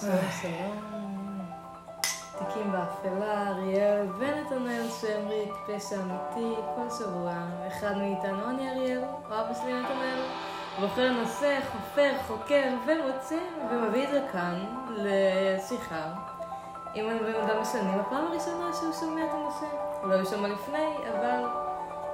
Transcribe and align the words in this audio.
שלום. 0.00 0.78
תיקים 2.38 2.72
באפלה, 2.72 3.48
אריאל 3.48 4.06
ונתנאל 4.18 4.88
שמריק, 5.00 5.52
פשע 5.66 5.96
אמיתי, 5.96 6.60
כל 6.76 6.96
שבוע. 6.98 7.32
אחד 7.68 7.96
מאיתנו, 7.96 8.50
אני 8.50 8.70
אריאל, 8.70 9.04
או 9.04 9.26
אבא 9.26 9.54
שלי 9.54 9.72
נתנאל, 9.72 10.22
בוחר 10.80 11.12
נושא, 11.12 11.58
חופר, 11.72 12.12
חוקר 12.26 12.64
ומוצא, 12.86 13.38
ומביא 13.70 14.04
את 14.04 14.10
זה 14.10 14.26
כאן 14.32 14.64
לשיחה. 14.90 16.12
אם 16.96 17.08
הם 17.10 17.18
גם 17.48 17.60
משנים, 17.60 18.00
הפעם 18.00 18.26
הראשונה 18.26 18.70
שהוא 18.80 18.92
שומע 19.00 19.24
את 19.24 19.30
הנושא. 19.32 19.66
לא 20.04 20.14
הוא 20.14 20.24
שמע 20.24 20.48
לפני, 20.48 20.94
אבל 21.10 21.44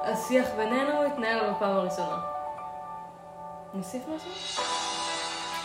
השיח 0.03 0.47
בינינו 0.57 1.03
התנהל 1.03 1.51
בפעם 1.51 1.77
הראשונה. 1.77 2.19
נוסיף 3.75 4.03
משהו? 4.09 4.63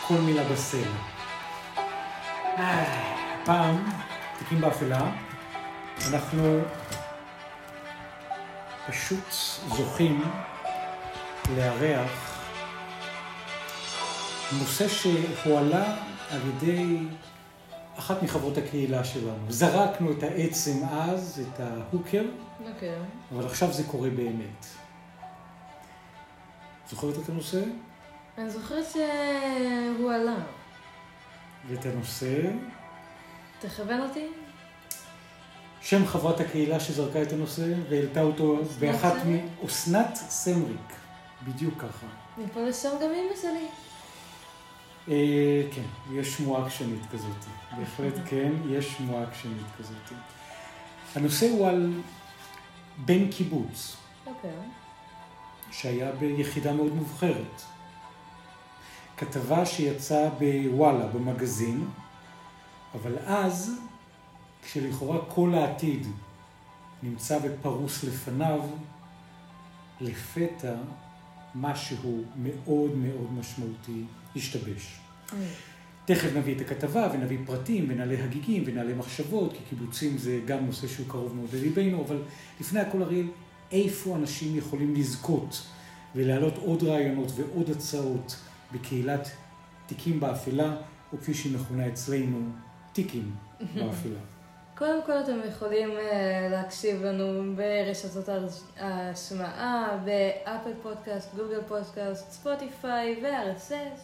כל 0.08 0.14
מילה 0.14 0.44
בסלע. 0.44 1.19
הפעם, 2.60 3.84
תיקים 4.38 4.60
באפלה, 4.60 5.10
אנחנו 6.08 6.60
פשוט 8.88 9.32
זוכים 9.68 10.22
לארח 11.56 12.40
נושא 14.58 14.88
שהועלה 14.88 15.96
על 16.30 16.40
ידי 16.48 16.98
אחת 17.98 18.22
מחברות 18.22 18.58
הקהילה 18.58 19.04
שלנו. 19.04 19.44
זרקנו 19.48 20.12
את 20.12 20.22
העצם 20.22 20.84
אז, 20.92 21.42
את 21.48 21.60
ההוקר, 21.60 22.24
אוקיי. 22.74 22.94
אבל 23.34 23.46
עכשיו 23.46 23.72
זה 23.72 23.84
קורה 23.84 24.10
באמת. 24.10 24.66
זוכרת 26.90 27.14
את 27.24 27.28
הנושא? 27.28 27.60
אני 28.38 28.50
זוכרת 28.50 28.84
שהוא 28.92 30.12
עלה. 30.12 30.36
ואת 31.68 31.86
הנושא? 31.86 32.40
תכוון 33.60 34.00
אותי? 34.00 34.26
שם 35.80 36.06
חברת 36.06 36.40
הקהילה 36.40 36.80
שזרקה 36.80 37.22
את 37.22 37.32
הנושא 37.32 37.74
והעלתה 37.88 38.22
אותו 38.22 38.58
באחת 38.78 39.14
מ... 39.14 39.18
סמריק? 39.18 39.44
אסנת 39.66 40.14
סמריק, 40.14 40.92
בדיוק 41.42 41.74
ככה. 41.78 42.06
מפה 42.38 42.60
לשם 42.60 42.90
גם 43.02 43.10
אמא 43.10 43.36
שלי. 43.42 43.66
אה, 45.08 45.62
כן, 45.74 46.12
יש 46.12 46.36
שמועה 46.36 46.66
עקשנית 46.66 47.02
כזאת. 47.12 47.44
בהחלט 47.78 48.14
כן, 48.26 48.52
יש 48.68 48.88
שמועה 48.88 49.22
עקשנית 49.22 49.66
כזאת. 49.78 50.18
הנושא 51.14 51.46
הוא 51.50 51.68
על 51.68 51.92
בן 52.98 53.30
קיבוץ, 53.30 53.96
אוקיי. 54.26 54.50
שהיה 55.70 56.12
ביחידה 56.12 56.72
מאוד 56.72 56.94
מובחרת. 56.94 57.62
כתבה 59.20 59.66
שיצאה 59.66 60.30
בוואלה, 60.30 61.06
במגזין, 61.06 61.84
אבל 62.94 63.18
אז, 63.26 63.72
כשלכאורה 64.62 65.18
כל 65.28 65.54
העתיד 65.54 66.06
נמצא 67.02 67.38
ופרוס 67.42 68.04
לפניו, 68.04 68.60
לפתע 70.00 70.74
משהו 71.54 72.22
מאוד 72.42 72.96
מאוד 72.96 73.32
משמעותי 73.32 74.04
השתבש. 74.36 75.00
תכף 76.04 76.28
נביא 76.36 76.56
את 76.56 76.60
הכתבה 76.60 77.08
ונביא 77.12 77.38
פרטים 77.46 77.86
ונעלה 77.88 78.24
הגיגים 78.24 78.62
ונעלה 78.66 78.94
מחשבות, 78.94 79.52
כי 79.52 79.58
קיבוצים 79.68 80.18
זה 80.18 80.40
גם 80.46 80.66
נושא 80.66 80.88
שהוא 80.88 81.06
קרוב 81.08 81.36
מאוד 81.36 81.48
לליבנו, 81.52 82.04
אבל 82.04 82.22
לפני 82.60 82.80
הכל 82.80 83.02
אריאל, 83.02 83.26
איפה 83.72 84.16
אנשים 84.16 84.56
יכולים 84.56 84.94
לזכות 84.94 85.66
ולהעלות 86.14 86.56
עוד 86.56 86.82
רעיונות 86.82 87.32
ועוד 87.36 87.70
הצעות 87.70 88.36
בקהילת 88.72 89.28
תיקים 89.86 90.20
באפלה, 90.20 90.76
או 91.12 91.18
כפי 91.18 91.34
שהיא 91.34 91.56
מכונה 91.56 91.88
אצלנו, 91.88 92.38
תיקים 92.92 93.34
באפלה. 93.60 94.18
קודם 94.78 95.02
כל 95.06 95.12
אתם 95.20 95.36
יכולים 95.48 95.90
אה, 95.90 96.48
להקשיב 96.50 97.02
לנו 97.02 97.56
ברשתות 97.56 98.28
ההשמעה, 98.78 99.98
באפל 100.04 100.70
פודקאסט, 100.82 101.34
גוגל 101.34 101.60
פודקאסט, 101.68 102.30
ספוטיפיי 102.30 103.22
ו-RSS. 103.22 104.00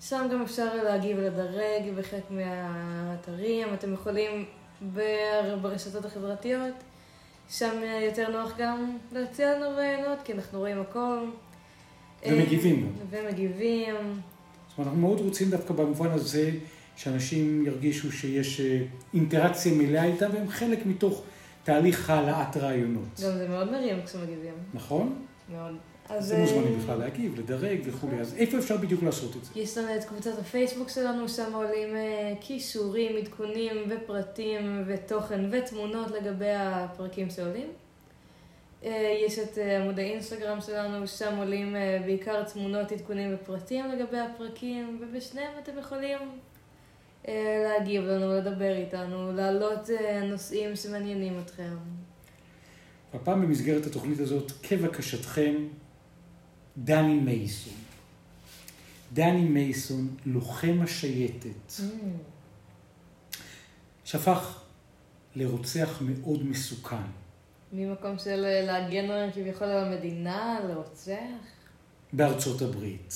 שם 0.00 0.28
גם 0.32 0.42
אפשר 0.42 0.74
להגיב 0.84 1.16
ולדרג 1.20 1.94
בחלק 1.98 2.30
מהאתרים. 2.30 3.74
אתם 3.74 3.94
יכולים 3.94 4.44
בר- 4.80 5.56
ברשתות 5.62 6.04
החברתיות. 6.04 6.74
שם 7.50 7.70
אה, 7.82 8.00
יותר 8.04 8.30
נוח 8.30 8.52
גם 8.58 8.98
להציע 9.12 9.58
לנו 9.58 9.76
רעיונות, 9.76 10.18
כי 10.24 10.32
אנחנו 10.32 10.58
רואים 10.58 10.80
הכל. 10.80 11.18
ומגיבים 12.26 12.92
אה, 13.12 13.22
ומגיבים. 13.22 13.94
זאת 14.68 14.78
אומרת, 14.78 14.92
אנחנו 14.92 15.00
מאוד 15.00 15.20
רוצים 15.20 15.50
דווקא 15.50 15.74
במובן 15.74 16.10
הזה 16.10 16.50
שאנשים 16.96 17.66
ירגישו 17.66 18.12
שיש 18.12 18.60
אה, 18.60 18.82
אינטראקציה 19.14 19.72
מלאה 19.72 20.04
איתם, 20.04 20.30
והם 20.32 20.48
חלק 20.48 20.86
מתוך 20.86 21.22
תהליך 21.64 22.10
העלאת 22.10 22.56
רעיונות. 22.56 23.20
גם 23.24 23.32
זה 23.38 23.48
מאוד 23.48 23.70
מרים 23.70 23.96
כשמגיבים. 24.06 24.54
נכון? 24.74 25.22
מאוד. 25.52 25.74
אז 26.08 26.32
אתם 26.32 26.40
מוזמנים 26.40 26.78
בכלל 26.78 26.98
להגיב, 26.98 27.38
לדרג 27.38 27.78
וכולי. 27.84 28.20
אז 28.20 28.34
איפה 28.34 28.58
אפשר 28.58 28.76
בדיוק 28.76 29.02
לעשות 29.02 29.36
את 29.36 29.44
זה? 29.44 29.50
יש 29.60 29.78
לנו 29.78 29.96
את 29.96 30.04
קבוצת 30.04 30.38
הפייסבוק 30.38 30.88
שלנו, 30.88 31.28
שם 31.28 31.52
עולים 31.54 31.96
אה, 31.96 32.32
כישורים, 32.40 33.16
עדכונים 33.16 33.76
ופרטים 33.88 34.84
ותוכן 34.86 35.40
ותמונות 35.52 36.10
לגבי 36.10 36.50
הפרקים 36.54 37.30
שעולים. 37.30 37.66
אה, 38.84 39.22
יש 39.26 39.38
את 39.38 39.58
אה, 39.58 39.82
עמוד 39.82 39.98
האינסטגרם 39.98 40.60
שלנו, 40.60 41.08
שם 41.08 41.36
עולים 41.36 41.76
אה, 41.76 41.98
בעיקר 42.04 42.44
תמונות, 42.44 42.92
עדכונים 42.92 43.34
ופרטים 43.34 43.84
לגבי 43.88 44.18
הפרקים, 44.18 45.00
ובשניהם 45.02 45.52
אתם 45.62 45.78
יכולים 45.78 46.18
להגיב 47.64 48.04
לנו, 48.04 48.32
לדבר 48.36 48.76
איתנו, 48.76 49.32
להעלות 49.32 49.88
נושאים 50.30 50.76
שמעניינים 50.76 51.38
אתכם. 51.38 51.76
הפעם 53.14 53.42
במסגרת 53.42 53.86
התוכנית 53.86 54.20
הזאת, 54.20 54.52
כבקשתכם, 54.62 55.54
דני 56.76 57.14
מייסון. 57.14 57.72
דני 59.12 59.44
מייסון, 59.44 60.16
לוחם 60.26 60.78
השייטת, 60.82 61.72
שהפך 64.04 64.62
לרוצח 65.36 65.98
מאוד 66.00 66.46
מסוכן. 66.46 66.96
ממקום 67.72 68.18
של 68.18 68.44
אה, 68.44 68.62
להגן 68.66 69.30
כביכול 69.34 69.66
על 69.66 69.84
המדינה, 69.84 70.60
לרוצח. 70.68 71.14
בארצות 72.12 72.62
הברית. 72.62 73.14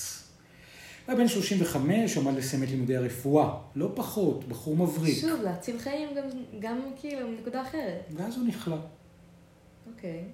היה 1.06 1.16
בן 1.16 1.28
35, 1.28 2.16
עמד 2.16 2.34
לסיים 2.34 2.62
את 2.62 2.68
לימודי 2.68 2.96
הרפואה, 2.96 3.54
לא 3.76 3.92
פחות, 3.94 4.48
בחור 4.48 4.76
מבריק. 4.76 5.18
שוב, 5.20 5.40
להציל 5.42 5.78
חיים 5.78 6.08
גם, 6.16 6.24
גם 6.60 6.80
כאילו 7.00 7.28
מנקודה 7.28 7.62
אחרת. 7.62 8.00
ואז 8.16 8.36
הוא 8.36 8.46
נכלא 8.46 8.76
אוקיי. 9.86 10.24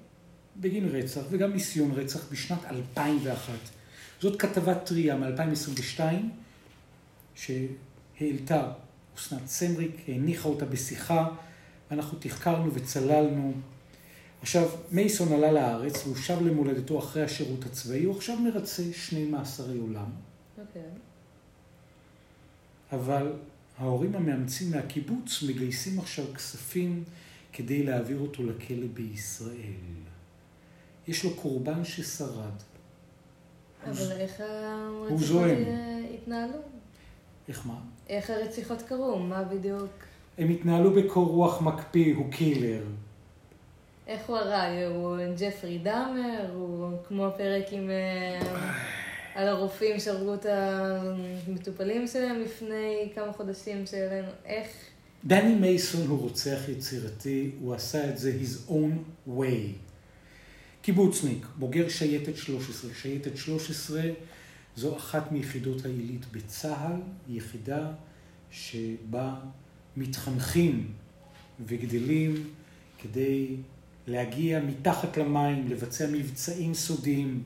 בגין 0.56 0.88
רצח 0.88 1.20
וגם 1.30 1.52
ניסיון 1.52 1.92
רצח 1.92 2.32
בשנת 2.32 2.64
2001. 2.64 3.52
זאת 4.20 4.40
כתבה 4.40 4.74
טריה 4.74 5.16
מ-2022 5.16 6.00
שהעלתה 7.34 8.72
אסנת 9.18 9.46
סמריק, 9.46 9.96
הניחה 10.08 10.48
אותה 10.48 10.64
בשיחה, 10.64 11.28
אנחנו 11.90 12.18
תחקרנו 12.18 12.74
וצללנו. 12.74 13.52
עכשיו, 14.42 14.68
מייסון 14.92 15.32
עלה 15.32 15.52
לארץ 15.52 16.04
והוא 16.04 16.16
שב 16.16 16.42
למולדתו 16.42 16.98
אחרי 16.98 17.22
השירות 17.22 17.64
הצבאי, 17.64 18.04
הוא 18.04 18.16
עכשיו 18.16 18.36
מרצה 18.36 18.82
שני 18.92 19.24
מאסרי 19.24 19.78
עולם. 19.78 20.10
אוקיי. 20.58 20.82
אבל 22.92 23.32
ההורים 23.78 24.14
המאמצים 24.14 24.70
מהקיבוץ 24.70 25.42
מגייסים 25.48 25.98
עכשיו 25.98 26.24
כספים 26.34 27.04
כדי 27.52 27.82
להעביר 27.82 28.18
אותו 28.20 28.42
לכלא 28.42 28.86
בישראל. 28.94 30.00
יש 31.08 31.24
לו 31.24 31.34
קורבן 31.34 31.84
ששרד. 31.84 32.52
אבל 33.86 34.12
איך 34.12 34.40
הרציחות 34.40 35.40
התנהלו? 36.14 36.58
איך 37.48 37.66
מה? 37.66 37.80
איך 38.08 38.30
הרציחות 38.30 38.82
קרו? 38.82 39.18
מה 39.18 39.44
בדיוק? 39.44 39.90
הם 40.38 40.48
התנהלו 40.48 40.94
בקור 40.94 41.28
רוח 41.28 41.62
מקפיא, 41.62 42.14
הוא 42.16 42.32
קילר. 42.32 42.82
איך 44.10 44.28
הוא 44.28 44.36
הרע? 44.36 44.64
הוא 44.86 45.16
ג'פרי 45.38 45.78
דאמר? 45.78 46.50
הוא 46.54 46.96
כמו 47.08 47.26
הפרק 47.26 47.64
עם... 47.72 47.90
אה, 47.90 48.72
על 49.34 49.48
הרופאים 49.48 50.00
שהרגו 50.00 50.34
את 50.34 50.46
המטופלים 50.46 52.06
שלהם 52.06 52.40
לפני 52.40 53.08
כמה 53.14 53.32
חודשים 53.32 53.86
שהעלינו. 53.86 54.28
איך? 54.44 54.66
דני 55.24 55.54
מייסון 55.54 56.06
הוא 56.06 56.20
רוצח 56.20 56.58
יצירתי, 56.68 57.50
הוא 57.60 57.74
עשה 57.74 58.08
את 58.10 58.18
זה 58.18 58.38
his 58.42 58.70
own 58.70 59.28
way. 59.28 59.76
קיבוצניק, 60.82 61.46
בוגר 61.58 61.88
שייטת 61.88 62.36
13. 62.36 62.90
שייטת 62.94 63.36
13 63.36 64.02
זו 64.76 64.96
אחת 64.96 65.32
מיחידות 65.32 65.84
העילית 65.84 66.26
בצה"ל, 66.32 67.00
יחידה 67.28 67.92
שבה 68.50 69.34
מתחנכים 69.96 70.92
וגדלים 71.66 72.50
כדי 72.98 73.56
להגיע 74.06 74.60
מתחת 74.60 75.16
למים, 75.16 75.68
לבצע 75.68 76.06
מבצעים 76.12 76.74
סודיים 76.74 77.42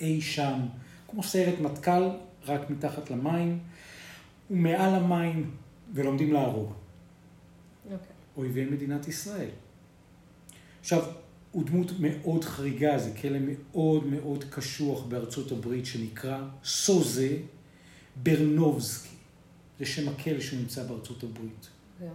אי 0.00 0.20
שם, 0.20 0.60
כמו 1.08 1.22
סיירת 1.22 1.60
מטכ"ל, 1.60 2.08
רק 2.46 2.70
מתחת 2.70 3.10
למים. 3.10 3.58
ומעל 4.50 4.94
המים 4.94 5.50
ולומדים 5.94 6.32
להרוג. 6.32 6.72
אוקיי. 7.84 7.98
אויבי 8.36 8.64
מדינת 8.64 9.08
ישראל. 9.08 9.48
עכשיו, 10.80 11.02
הוא 11.52 11.64
דמות 11.64 11.92
מאוד 12.00 12.44
חריגה, 12.44 12.98
זה 12.98 13.10
כלא 13.22 13.38
מאוד 13.42 14.06
מאוד 14.06 14.44
קשוח 14.50 15.02
בארצות 15.02 15.52
הברית 15.52 15.86
שנקרא 15.86 16.44
סוזה 16.64 17.36
ברנובסקי. 18.16 19.16
זה 19.78 19.86
שם 19.86 20.08
הכלא 20.08 20.40
שנמצא 20.40 20.82
בארצות 20.82 21.22
הברית. 21.22 21.68
כן. 21.98 22.06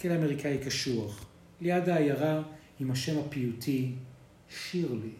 כלא 0.00 0.16
אמריקאי 0.16 0.58
קשוח. 0.64 1.26
ליד 1.60 1.88
העיירה 1.88 2.42
עם 2.80 2.90
השם 2.90 3.18
הפיוטי 3.18 3.92
שירלי 4.48 5.10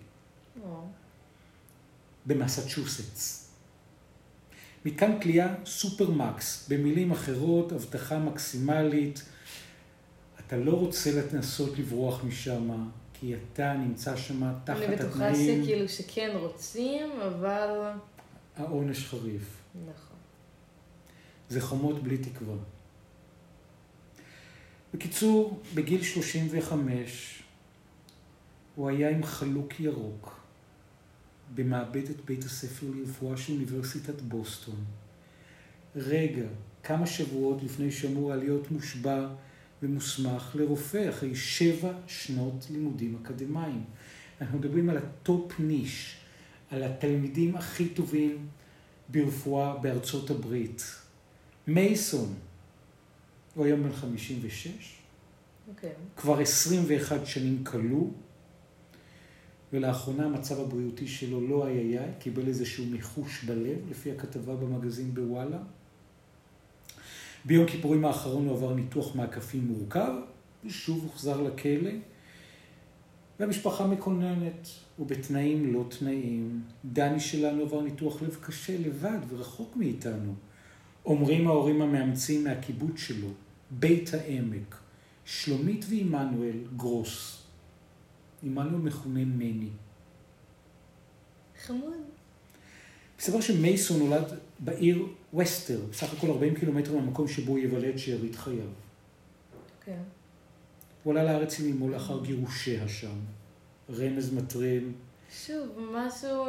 במסצ'וסטס. 2.27 3.51
מתקן 4.85 5.21
כליאה 5.21 5.55
סופרמקס, 5.65 6.69
במילים 6.69 7.13
אחרות, 7.13 7.73
הבטחה 7.73 8.19
מקסימלית. 8.19 9.23
אתה 10.47 10.57
לא 10.57 10.73
רוצה 10.73 11.11
לנסות 11.33 11.79
לברוח 11.79 12.25
משם, 12.25 12.89
כי 13.13 13.35
אתה 13.35 13.73
נמצא 13.73 14.17
שם 14.17 14.53
תחת 14.65 14.77
אני 14.77 14.97
בטוחה 14.97 15.29
התנאים, 15.29 15.65
שכאילו 15.65 15.89
שכן 15.89 16.31
רוצים, 16.35 17.11
אבל... 17.27 17.91
העונש 18.57 19.07
חריף. 19.07 19.57
נכון. 19.75 20.17
זה 21.49 21.61
חומות 21.61 22.03
בלי 22.03 22.19
תקווה. 22.19 22.57
בקיצור, 24.95 25.61
בגיל 25.75 26.03
35 26.03 27.43
הוא 28.75 28.89
היה 28.89 29.11
עם 29.11 29.23
חלוק 29.23 29.81
ירוק 29.81 30.41
במעבדת 31.55 32.25
בית 32.25 32.45
הספר 32.45 32.87
לרפואה 32.95 33.37
של 33.37 33.53
אוניברסיטת 33.53 34.21
בוסטון. 34.21 34.85
רגע, 35.97 36.47
כמה 36.83 37.07
שבועות 37.07 37.63
לפני 37.63 37.91
שאמור 37.91 38.33
היה 38.33 38.43
להיות 38.43 38.71
מושבע 38.71 39.29
ומוסמך 39.83 40.57
לרופא 40.59 41.11
אחרי 41.11 41.37
שבע 41.37 41.93
שנות 42.07 42.67
לימודים 42.71 43.19
אקדמיים. 43.23 43.85
אנחנו 44.41 44.59
מדברים 44.59 44.91
על 44.91 44.97
ה 44.97 45.13
top 45.13 45.61
notch, 45.61 46.17
על 46.71 46.83
התלמידים 46.83 47.57
הכי 47.57 47.89
טובים 47.89 48.47
ברפואה 49.09 49.77
בארצות 49.77 50.31
הברית. 50.31 50.83
מייסון, 51.67 52.35
הוא 53.57 53.65
היום 53.65 53.83
בן 53.83 53.93
56, 53.93 54.95
אוקיי. 55.69 55.91
כבר 56.17 56.41
21 56.41 57.27
שנים 57.27 57.65
כלוא, 57.65 58.09
ולאחרונה 59.73 60.25
המצב 60.25 60.61
הבריאותי 60.61 61.09
שלו 61.09 61.49
לא 61.49 61.67
היה 61.67 61.83
יאי, 61.83 62.11
קיבל 62.19 62.49
איזשהו 62.49 62.85
מיחוש 62.87 63.45
בלב, 63.45 63.79
לפי 63.91 64.13
הכתבה 64.13 64.57
במגזין 64.57 65.15
בוואלה. 65.15 65.59
ביום 67.45 67.67
כיפורים 67.67 68.05
האחרון 68.05 68.47
הוא 68.47 68.57
עבר 68.57 68.75
ניתוח 68.75 69.17
מעקפים 69.17 69.67
מורכב, 69.67 70.13
ושוב 70.65 71.03
הוחזר 71.03 71.43
לכלא, 71.43 71.91
והמשפחה 73.41 73.87
מקוננת, 73.87 74.69
ובתנאים 74.99 75.75
לא 75.75 75.85
תנאים. 75.99 76.63
דני 76.85 77.21
שלנו 77.21 77.63
עבר 77.63 77.81
ניתוח 77.81 78.23
לב 78.23 78.37
קשה 78.41 78.79
לבד 78.79 79.19
ורחוק 79.29 79.77
מאיתנו. 79.77 80.35
אומרים 81.05 81.47
ההורים 81.47 81.83
המאמצים 81.83 82.45
מהקיבוץ 82.45 82.97
שלו, 82.97 83.29
בית 83.71 84.15
העמק, 84.15 84.77
שלומית 85.25 85.85
ועמנואל 85.89 86.59
גרוס. 86.77 87.43
עמנואל 88.43 88.83
מכונה 88.83 89.25
מני. 89.25 89.69
חמוד. 91.67 91.95
מסתבר 93.19 93.41
שמייסון 93.41 93.99
נולד 93.99 94.25
בעיר 94.59 95.07
וסטר, 95.35 95.81
בסך 95.91 96.13
הכל 96.13 96.31
40 96.31 96.55
קילומטר 96.55 96.97
מהמקום 96.97 97.29
שבו 97.29 97.53
הוא 97.53 97.59
יבלה 97.59 97.91
את 97.91 97.99
שארית 97.99 98.37
חייו. 98.37 98.69
כן. 99.85 100.03
הוא 101.03 101.13
עלה 101.13 101.25
לארץ 101.25 101.61
עם 101.61 101.67
אמו 101.67 101.89
לאחר 101.89 102.25
גירושיה 102.25 102.89
שם. 102.89 103.17
רמז 103.91 104.33
מטריל, 104.33 104.93
שוב, 105.33 105.79
משהו... 105.93 106.45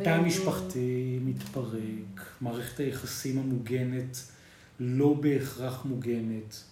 התא. 0.00 0.08
המשפחתי 0.08 1.18
מתפרק, 1.24 2.20
מערכת 2.40 2.80
היחסים 2.80 3.38
המוגנת 3.38 4.16
לא 4.80 5.14
בהכרח 5.14 5.84
מוגנת, 5.84 6.62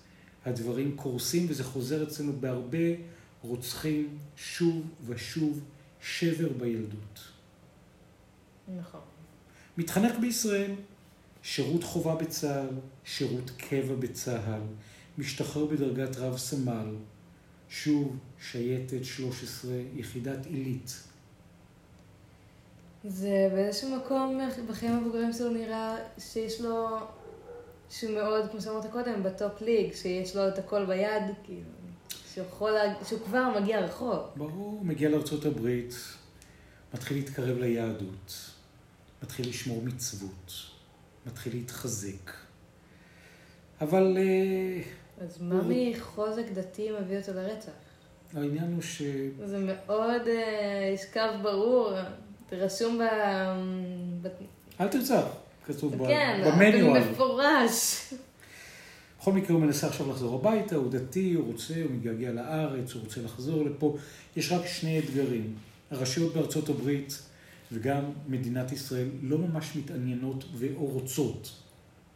הדברים 0.44 0.96
קורסים 0.96 1.46
וזה 1.48 1.64
חוזר 1.64 2.02
אצלנו 2.02 2.32
בהרבה 2.40 2.88
רוצחים 3.42 4.18
שוב 4.36 4.86
ושוב 5.06 5.60
שבר 6.00 6.48
בילדות. 6.48 7.20
נכון. 8.78 9.00
מתחנך 9.78 10.12
בישראל, 10.20 10.70
שירות 11.42 11.84
חובה 11.84 12.14
בצה"ל, 12.14 12.68
שירות 13.04 13.50
קבע 13.56 13.94
בצה"ל, 13.94 14.60
משתחרר 15.18 15.64
בדרגת 15.64 16.16
רב 16.16 16.36
סמל, 16.36 16.94
שוב 17.68 18.16
שייטת 18.40 19.04
13, 19.04 19.72
יחידת 19.96 20.46
עילית. 20.46 21.02
זה 23.04 23.48
באיזשהו 23.52 23.96
מקום 23.96 24.40
בחיים 24.68 24.92
הבוגרים 24.92 25.32
שלו 25.32 25.50
נראה 25.50 25.96
שיש 26.18 26.60
לו, 26.60 26.98
שהוא 27.92 28.14
מאוד, 28.14 28.50
כמו 28.50 28.60
שאמרת 28.60 28.86
קודם, 28.92 29.22
בטופ 29.22 29.60
ליג, 29.60 29.94
שיש 29.94 30.36
לו 30.36 30.48
את 30.48 30.58
הכל 30.58 30.84
ביד, 30.84 31.22
כאילו, 31.44 31.60
שהוא 32.34 32.44
יכול, 32.46 32.70
לה- 32.70 33.04
שהוא 33.04 33.20
כבר 33.24 33.60
מגיע 33.60 33.80
רחוק. 33.80 34.26
ברור, 34.36 34.80
מגיע 34.84 35.08
לארצות 35.08 35.44
הברית, 35.44 35.94
מתחיל 36.94 37.16
להתקרב 37.16 37.58
ליהדות, 37.58 38.34
מתחיל 39.22 39.48
לשמור 39.48 39.82
מצוות, 39.84 40.52
מתחיל 41.26 41.54
להתחזק. 41.54 42.30
אבל 43.80 44.16
אה, 44.18 44.82
אז 45.24 45.42
מה 45.42 45.60
מחוזק 45.68 46.44
דתי 46.54 46.88
מביא 47.00 47.18
אותו 47.18 47.32
לרצח? 47.32 47.70
העניין 48.34 48.72
הוא 48.72 48.82
ש... 48.82 49.02
זה 49.44 49.58
מאוד, 49.58 50.22
אה, 50.28 50.90
יש 50.94 51.04
קו 51.12 51.20
ברור, 51.42 51.92
רשום. 52.52 52.98
ב... 54.22 54.28
אל 54.80 54.88
תרצח, 54.88 55.24
כתוב 55.66 55.96
ב- 55.96 56.06
כן, 56.06 56.42
במניואל. 56.46 57.02
במפורש. 57.02 58.12
בכל 59.20 59.32
מקרה 59.32 59.56
הוא 59.56 59.64
מנסה 59.64 59.86
עכשיו 59.86 60.10
לחזור 60.10 60.34
הביתה, 60.40 60.76
הוא 60.76 60.90
דתי, 60.90 61.34
הוא 61.34 61.46
רוצה, 61.46 61.74
הוא 61.74 61.90
מתגעגע 61.92 62.30
לארץ, 62.32 62.92
הוא 62.92 63.02
רוצה 63.02 63.20
לחזור 63.20 63.64
לפה. 63.64 63.96
יש 64.36 64.52
רק 64.52 64.66
שני 64.66 64.98
אתגרים. 64.98 65.54
הרשויות 65.90 66.34
בארצות 66.34 66.68
הברית 66.68 67.22
וגם 67.72 68.02
מדינת 68.28 68.72
ישראל 68.72 69.08
לא 69.22 69.38
ממש 69.38 69.76
מתעניינות 69.76 70.44
או 70.76 70.86
רוצות 70.86 71.50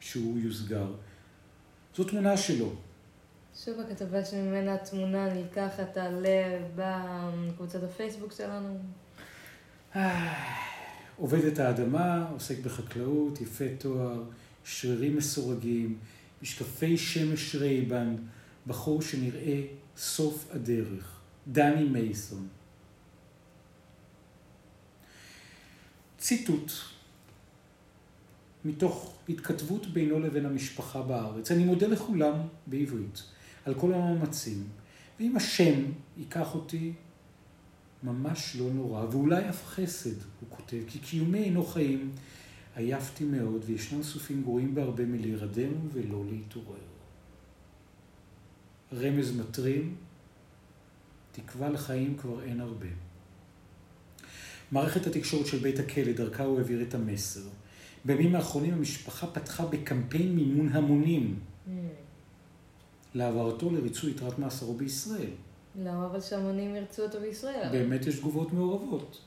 שהוא 0.01 0.39
יוסגר. 0.39 0.87
זו 1.97 2.05
תמונה 2.05 2.37
שלו. 2.37 2.73
שוב 3.65 3.81
הכתבה 3.81 4.25
שממנה 4.25 4.75
התמונה 4.75 5.35
נלקחת 5.35 5.97
עלה 5.97 6.59
בקבוצת 6.77 7.83
הפייסבוק 7.83 8.33
שלנו. 8.33 8.79
עובד 11.17 11.45
את 11.45 11.59
האדמה, 11.59 12.29
עוסק 12.33 12.59
בחקלאות, 12.59 13.41
יפה 13.41 13.65
תואר, 13.79 14.23
שרירים 14.65 15.17
מסורגים, 15.17 15.99
משקפי 16.43 16.97
שמש 16.99 17.55
רייבן, 17.55 18.17
בחור 18.67 19.03
שנראה 19.03 19.63
סוף 19.97 20.47
הדרך. 20.51 21.21
דני 21.49 21.85
מייסון. 21.85 22.49
ציטוט 26.19 26.73
מתוך 28.65 29.15
התכתבות 29.29 29.87
בינו 29.87 30.19
לבין 30.21 30.47
המשפחה 30.47 31.03
בארץ. 31.03 31.51
אני 31.51 31.65
מודה 31.65 31.87
לכולם 31.87 32.35
בעברית 32.67 33.23
על 33.65 33.75
כל 33.75 33.95
המאמצים, 33.95 34.65
ואם 35.21 35.37
השם 35.37 35.85
ייקח 36.17 36.55
אותי, 36.55 36.93
ממש 38.03 38.57
לא 38.59 38.71
נורא, 38.71 39.05
ואולי 39.11 39.49
אף 39.49 39.67
חסד, 39.67 40.17
הוא 40.41 40.49
כותב, 40.51 40.79
כי 40.87 40.99
קיומי 40.99 41.39
אינו 41.39 41.65
חיים, 41.65 42.13
עייפתי 42.77 43.25
מאוד, 43.25 43.63
וישנם 43.67 44.03
סופים 44.03 44.43
גרועים 44.43 44.75
בהרבה 44.75 45.05
מלהירדם 45.05 45.73
ולא 45.93 46.25
להתעורר. 46.31 46.77
רמז 48.93 49.37
מטרים, 49.37 49.97
תקווה 51.33 51.69
לחיים 51.69 52.17
כבר 52.17 52.43
אין 52.43 52.61
הרבה. 52.61 52.87
מערכת 54.73 55.07
התקשורת 55.07 55.47
של 55.47 55.59
בית 55.59 55.79
הכלא, 55.79 56.13
דרכה 56.13 56.45
הוא 56.45 56.59
העביר 56.59 56.83
את 56.83 56.95
המסר. 56.95 57.49
בימים 58.05 58.35
האחרונים 58.35 58.75
המשפחה 58.75 59.27
פתחה 59.27 59.67
בקמפיין 59.67 60.37
מימון 60.37 60.69
המונים 60.69 61.39
Hmm. 61.67 61.71
להעברתו 63.15 63.71
לריצוי 63.71 64.11
יתרת 64.11 64.39
מאסרו 64.39 64.75
בישראל. 64.75 65.31
למה 65.85 66.07
אבל 66.07 66.21
שהמונים 66.21 66.77
ירצו 66.77 67.03
אותו 67.03 67.21
בישראל? 67.21 67.69
באמת 67.73 68.07
יש 68.07 68.19
תגובות 68.19 68.53
מעורבות. 68.53 69.21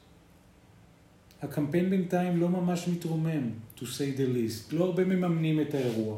הקמפיין 1.42 1.90
בינתיים 1.90 2.38
לא 2.38 2.50
ממש 2.50 2.88
מתרומם, 2.88 3.50
to 3.78 3.82
say 3.82 4.18
the 4.18 4.36
least. 4.36 4.76
לא 4.76 4.86
הרבה 4.86 5.06
מממנים 5.06 5.62
את 5.62 5.74
האירוע. 5.74 6.18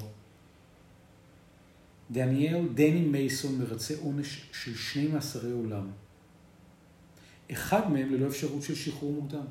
דניאל 2.12 2.68
דני 2.74 3.02
מייסון 3.02 3.58
מרצה 3.60 3.94
עונש 4.02 4.50
של 4.54 4.76
שני 4.76 5.08
מאסרי 5.08 5.52
עולם. 5.52 5.88
אחד 7.52 7.92
מהם 7.92 8.14
ללא 8.14 8.28
אפשרות 8.28 8.64
של 8.64 8.76
שחרור 8.76 9.14
מוקדם. 9.14 9.46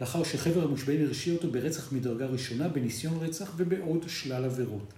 לאחר 0.00 0.24
שחבר 0.24 0.64
המושבעים 0.64 1.06
הרשיע 1.06 1.34
אותו 1.34 1.50
ברצח 1.50 1.92
מדרגה 1.92 2.26
ראשונה, 2.26 2.68
בניסיון 2.68 3.16
רצח 3.16 3.52
ובעוד 3.56 4.04
שלל 4.08 4.44
עבירות. 4.44 4.92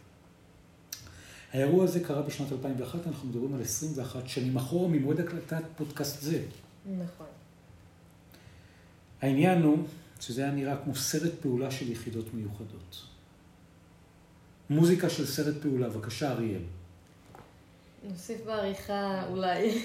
האירוע 1.52 1.84
הזה 1.84 2.00
קרה 2.00 2.22
בשנת 2.22 2.52
2001, 2.52 3.06
אנחנו 3.06 3.28
מדברים 3.28 3.54
על 3.54 3.60
21 3.60 4.28
שנים 4.28 4.56
אחורה 4.56 4.88
ממועד 4.88 5.20
הקלטת 5.20 5.62
פודקאסט 5.76 6.22
זה. 6.22 6.42
נכון. 6.86 7.26
העניין 9.22 9.62
הוא 9.62 9.86
שזה 10.20 10.42
היה 10.42 10.52
נראה 10.52 10.76
כמו 10.84 10.94
סרט 10.96 11.32
פעולה 11.40 11.70
של 11.70 11.90
יחידות 11.90 12.34
מיוחדות. 12.34 13.02
מוזיקה 14.70 15.10
של 15.10 15.26
סרט 15.26 15.54
פעולה, 15.62 15.88
בבקשה 15.88 16.32
אריאל. 16.32 16.62
נוסיף 18.10 18.40
בעריכה 18.46 19.26
אולי. 19.28 19.82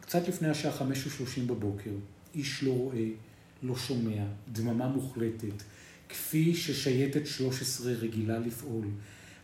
קצת 0.00 0.28
לפני 0.28 0.48
השעה 0.48 0.72
חמש 0.72 1.06
ושלושים 1.06 1.46
בבוקר, 1.46 1.90
איש 2.34 2.62
לא 2.62 2.72
רואה, 2.72 3.04
לא 3.62 3.76
שומע, 3.76 4.22
דממה 4.52 4.88
מוחלטת, 4.88 5.62
כפי 6.08 6.54
ששייטת 6.54 7.26
13 7.26 7.92
רגילה 7.92 8.38
לפעול. 8.38 8.84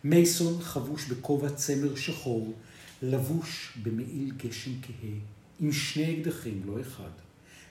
מייסון 0.04 0.62
חבוש 0.62 1.06
בכובע 1.06 1.50
צמר 1.50 1.94
שחור, 1.96 2.54
לבוש 3.02 3.78
במעיל 3.82 4.32
גשם 4.36 4.70
כהה, 4.82 5.10
עם 5.60 5.72
שני 5.72 6.20
אקדחים, 6.20 6.62
לא 6.66 6.80
אחד. 6.80 7.10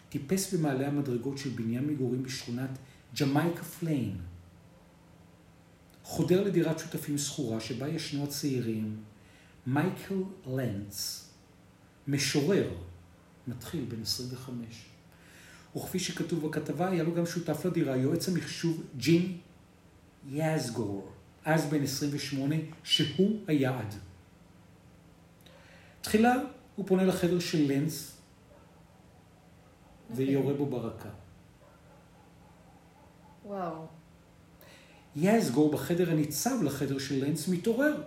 טיפס 0.09 0.53
במעלה 0.53 0.87
המדרגות 0.87 1.37
של 1.37 1.49
בניין 1.49 1.87
מגורים 1.87 2.23
בשכונת 2.23 2.69
ג'מייקה 3.19 3.63
פליין. 3.63 4.17
חודר 6.03 6.43
לדירת 6.43 6.79
שותפים 6.79 7.17
שכורה 7.17 7.59
שבה 7.59 7.87
ישנו 7.87 8.23
הצעירים 8.23 8.97
מייקל 9.67 10.23
לנץ, 10.47 11.27
משורר, 12.07 12.69
מתחיל 13.47 13.85
בן 13.87 14.01
25. 14.01 14.85
וכפי 15.75 15.99
שכתוב 15.99 16.47
בכתבה, 16.47 16.89
היה 16.89 17.03
לו 17.03 17.13
גם 17.13 17.25
שותף 17.25 17.65
לדירה, 17.65 17.97
יועץ 17.97 18.29
המחשוב 18.29 18.83
ג'ים 18.97 19.37
יאזגור, 20.29 21.11
אז 21.45 21.65
בן 21.65 21.83
28, 21.83 22.55
שהוא 22.83 23.39
היעד. 23.47 23.95
תחילה 26.01 26.35
הוא 26.75 26.87
פונה 26.87 27.03
לחדר 27.03 27.39
של 27.39 27.71
לנץ 27.71 28.17
ויורה 30.15 30.53
בו 30.53 30.65
ברקה. 30.65 31.09
וואו. 33.45 33.85
יאזגור 35.15 35.71
בחדר 35.71 36.11
הניצב 36.11 36.63
לחדר 36.63 36.99
של 36.99 37.25
לנץ 37.25 37.47
מתעורר. 37.47 38.03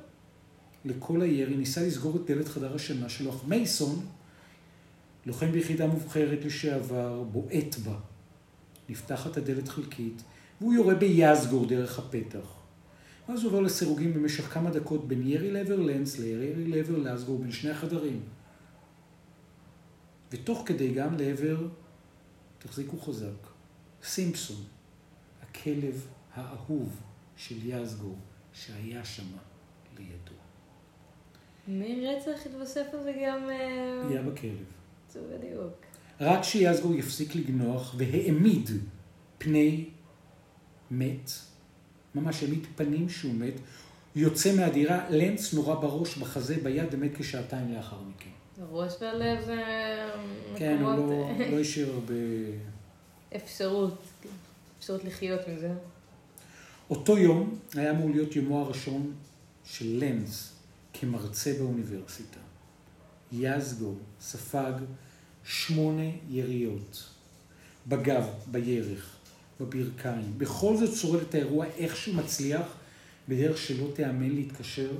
לכל 0.84 1.22
הירי, 1.22 1.56
ניסה 1.56 1.82
לסגור 1.82 2.16
את 2.16 2.26
דלת 2.26 2.48
חדר 2.48 2.74
השינה 2.74 3.08
שלו, 3.08 3.30
אך 3.30 3.44
מייסון, 3.44 4.06
לוחם 5.26 5.52
ביחידה 5.52 5.86
מובחרת 5.86 6.44
לשעבר, 6.44 7.22
בועט 7.22 7.76
בה. 7.84 7.96
נפתחת 8.88 9.36
הדלת 9.36 9.68
חלקית, 9.68 10.22
והוא 10.60 10.74
יורה 10.74 10.94
ביאזגור 10.94 11.66
דרך 11.66 11.98
הפתח. 11.98 12.63
ואז 13.28 13.42
הוא 13.42 13.48
עובר 13.48 13.60
לסירוגין 13.60 14.14
במשך 14.14 14.44
כמה 14.44 14.70
דקות 14.70 15.08
בין 15.08 15.26
ירי 15.26 15.50
לעבר 15.50 15.76
לנץ 15.76 16.18
לירי 16.18 16.66
לעבר 16.66 16.98
לאזגור 16.98 17.38
בין 17.38 17.52
שני 17.52 17.70
החדרים. 17.70 18.20
ותוך 20.32 20.62
כדי 20.66 20.94
גם 20.94 21.16
לעבר, 21.18 21.66
תחזיקו 22.58 23.00
חזק, 23.00 23.46
סימפסון, 24.02 24.64
הכלב 25.42 26.06
האהוב 26.34 27.00
של 27.36 27.66
יאזגור, 27.66 28.16
שהיה 28.52 29.04
שמה 29.04 29.38
לידו. 29.98 30.34
מרצח 31.68 32.46
התווסף 32.46 32.86
על 32.92 33.02
זה 33.02 33.12
גם... 33.26 33.50
אה, 33.50 34.02
פגיעה 34.04 34.22
בכלב. 34.22 34.64
זה 35.10 35.20
בדיוק. 35.38 35.72
רק 36.20 36.42
שיאזגור 36.42 36.94
יפסיק 36.94 37.34
לגנוח 37.34 37.94
והעמיד 37.98 38.70
פני 39.38 39.90
מת, 40.90 41.30
ממש 42.14 42.42
העמיד 42.42 42.66
פנים 42.76 43.08
שהוא 43.08 43.34
מת, 43.34 43.54
יוצא 44.16 44.56
מהדירה, 44.56 45.10
לנץ 45.10 45.54
נורא 45.54 45.74
בראש, 45.74 46.16
בחזה, 46.16 46.56
ביד, 46.62 46.86
ומת 46.90 47.10
כשעתיים 47.16 47.72
לאחר 47.74 47.96
מכן. 48.14 48.30
הראש 48.60 48.92
והלב 49.00 49.44
זה 49.44 49.62
כן, 50.56 50.78
הוא 50.80 50.92
מקומות... 50.92 51.38
לא, 51.38 51.46
לא 51.52 51.60
השאיר 51.60 51.92
הרבה... 51.92 52.14
אפשרות, 53.36 54.02
אפשרות 54.78 55.04
לחיות 55.04 55.40
מזה. 55.48 55.72
אותו 56.90 57.18
יום 57.18 57.58
היה 57.74 57.90
אמור 57.90 58.10
להיות 58.10 58.36
יומו 58.36 58.60
הראשון 58.60 59.12
של 59.64 59.86
לנץ 59.86 60.52
כמרצה 60.92 61.52
באוניברסיטה. 61.58 62.40
יזגו 63.32 63.92
ספג 64.20 64.72
שמונה 65.44 66.10
יריות. 66.28 67.04
בגב, 67.86 68.26
בירך, 68.46 69.16
בברכיים. 69.60 70.38
בכל 70.38 70.76
זאת 70.76 70.96
שורד 70.96 71.20
את 71.22 71.34
האירוע 71.34 71.66
איכשהו 71.66 72.14
מצליח 72.14 72.66
בדרך 73.28 73.58
שלא 73.58 73.86
תיאמן 73.94 74.30
להתקשר 74.30 74.90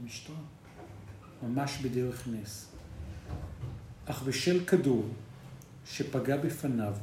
למשטרה. 0.00 0.36
ממש 1.42 1.78
בדרך 1.82 2.28
נס. 2.28 2.68
אך 4.04 4.22
בשל 4.22 4.64
כדור 4.64 5.08
שפגע 5.86 6.36
בפניו 6.36 6.94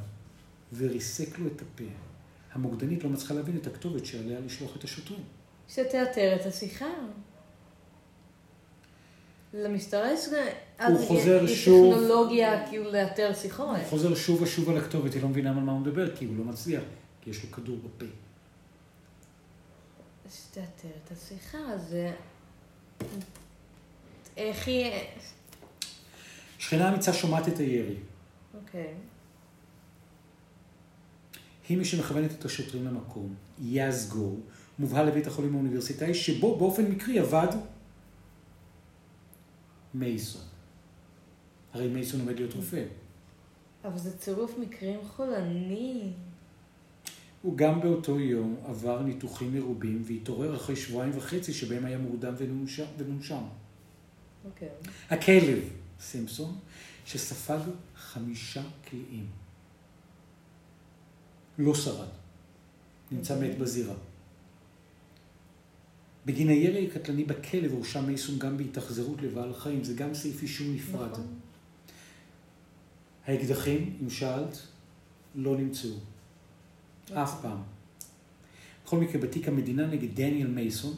וריסק 0.76 1.38
לו 1.38 1.46
את 1.46 1.62
הפה, 1.62 1.84
המוקדנית 2.52 3.04
לא 3.04 3.10
מצליחה 3.10 3.34
להבין 3.34 3.56
את 3.56 3.66
הכתובת 3.66 4.06
שעליה 4.06 4.40
לשלוח 4.40 4.76
את 4.76 4.84
השוטרים. 4.84 5.22
שתאתר 5.68 6.36
את 6.40 6.46
השיחה. 6.46 6.86
למשטרה 9.54 10.12
יש... 10.12 10.28
הוא 10.86 10.98
אז 10.98 11.04
חוזר 11.06 11.46
שוב. 11.46 11.94
טכנולוגיה 11.94 12.66
כאילו 12.68 12.92
לאתר 12.92 13.34
שיחות. 13.34 13.76
הוא 13.76 13.84
חוזר 13.90 14.14
שוב 14.14 14.42
ושוב 14.42 14.70
על 14.70 14.76
הכתובת, 14.76 15.14
היא 15.14 15.22
לא 15.22 15.28
מבינה 15.28 15.50
על 15.50 15.56
מה 15.56 15.72
הוא 15.72 15.80
מדבר, 15.80 16.16
כי 16.16 16.24
הוא 16.24 16.36
לא 16.36 16.44
מצליח, 16.44 16.82
כי 17.20 17.30
יש 17.30 17.44
לו 17.44 17.52
כדור 17.52 17.76
בפה. 17.76 18.06
שתאתר 20.30 20.88
את 21.04 21.12
השיחה, 21.12 21.78
זה... 21.78 22.12
איך 24.36 24.68
היא... 24.68 24.92
שכנה 26.58 26.88
אמיצה 26.88 27.12
שומעת 27.12 27.48
את 27.48 27.58
הירי. 27.58 27.96
אוקיי. 28.54 28.94
היא 31.68 31.78
מי 31.78 31.84
שמכוונת 31.84 32.30
את 32.32 32.44
השוטרים 32.44 32.84
למקום. 32.84 33.34
יזגור, 33.62 34.40
מובהל 34.78 35.06
לבית 35.06 35.26
החולים 35.26 35.54
האוניברסיטאי, 35.54 36.14
שבו 36.14 36.58
באופן 36.58 36.84
מקרי 36.84 37.18
עבד 37.18 37.48
מייסון. 39.94 40.49
הרי 41.72 41.88
מייסון 41.88 42.20
עומד 42.20 42.36
להיות 42.36 42.54
רופא. 42.54 42.84
אבל 43.84 43.98
זה 43.98 44.18
צירוף 44.18 44.58
מקרים 44.58 45.00
חולני. 45.16 46.12
הוא 47.42 47.56
גם 47.56 47.80
באותו 47.80 48.20
יום 48.20 48.56
עבר 48.66 49.02
ניתוחים 49.02 49.54
מרובים 49.54 50.02
והתעורר 50.06 50.56
אחרי 50.56 50.76
שבועיים 50.76 51.12
וחצי 51.16 51.52
שבהם 51.52 51.84
היה 51.84 51.98
מורדם 51.98 52.34
ונונשם. 52.38 52.84
ונונשם. 52.98 53.42
אוקיי. 54.44 54.68
הכלב, 55.10 55.58
סימפסון, 56.00 56.58
שספג 57.06 57.60
חמישה 57.96 58.62
קליעים. 58.90 59.26
לא 61.58 61.74
שרד. 61.74 62.08
נמצא 63.10 63.40
מת 63.40 63.58
בזירה. 63.58 63.94
בגין 66.26 66.48
הירי 66.48 66.86
הקטלני 66.86 67.24
בכלב 67.24 67.72
הורשע 67.72 68.00
מייסון 68.00 68.38
גם 68.38 68.56
בהתאכזרות 68.56 69.22
לבעל 69.22 69.54
חיים, 69.54 69.84
זה 69.84 69.94
גם 69.94 70.14
סעיף 70.14 70.42
אישום 70.42 70.74
נפרד. 70.74 71.12
נכון. 71.12 71.39
האקדחים, 73.26 73.96
אם 74.02 74.10
שאלת, 74.10 74.58
לא 75.34 75.56
נמצאו. 75.56 75.90
אף 77.12 77.42
פעם. 77.42 77.58
בכל 78.84 78.96
מקרה, 78.96 79.20
בתיק 79.20 79.48
המדינה 79.48 79.86
נגד 79.86 80.14
דניאל 80.14 80.46
מייסון, 80.46 80.92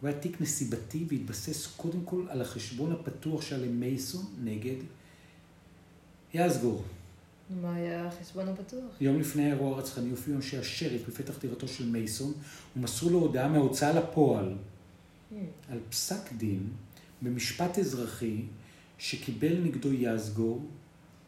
הוא 0.00 0.08
היה 0.08 0.18
תיק 0.18 0.40
נסיבתי 0.40 1.04
והתבסס 1.08 1.66
קודם 1.76 2.04
כל 2.04 2.26
על 2.28 2.40
החשבון 2.40 2.92
הפתוח 2.92 3.42
שהיה 3.42 3.66
למייסון 3.66 4.24
נגד 4.44 4.76
יאזגור. 6.34 6.84
מה 7.62 7.74
היה 7.74 8.06
החשבון 8.06 8.48
הפתוח? 8.48 8.90
יום 9.00 9.20
לפני 9.20 9.44
האירוע 9.44 9.76
הרצחני 9.76 10.10
הופיעו 10.10 10.36
אנשי 10.36 10.58
השריף 10.58 11.08
בפתח 11.08 11.38
דירתו 11.38 11.68
של 11.68 11.88
מייסון 11.88 12.32
ומסרו 12.76 13.10
לו 13.10 13.18
הודעה 13.18 13.48
מההוצאה 13.48 13.92
לפועל 13.92 14.54
Hmm. 15.32 15.72
על 15.72 15.78
פסק 15.90 16.32
דין 16.32 16.68
במשפט 17.22 17.78
אזרחי 17.78 18.42
שקיבל 18.98 19.58
נגדו 19.58 19.92
יזגור 19.92 20.66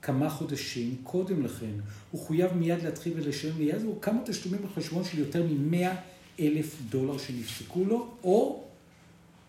כמה 0.05 0.31
חודשים 0.31 0.97
קודם 1.03 1.45
לכן. 1.45 1.73
הוא 2.11 2.21
חויב 2.21 2.53
מיד 2.53 2.83
להתחיל 2.83 3.13
ולשלם 3.17 3.59
ליזגור 3.59 3.99
כמה 4.03 4.21
תשלומים 4.27 4.63
בחשבון 4.63 5.05
של 5.05 5.19
יותר 5.19 5.47
מ-100 5.47 5.97
אלף 6.41 6.77
דולר 6.89 7.19
שנפסקו 7.19 7.85
לו, 7.85 8.15
או 8.23 8.65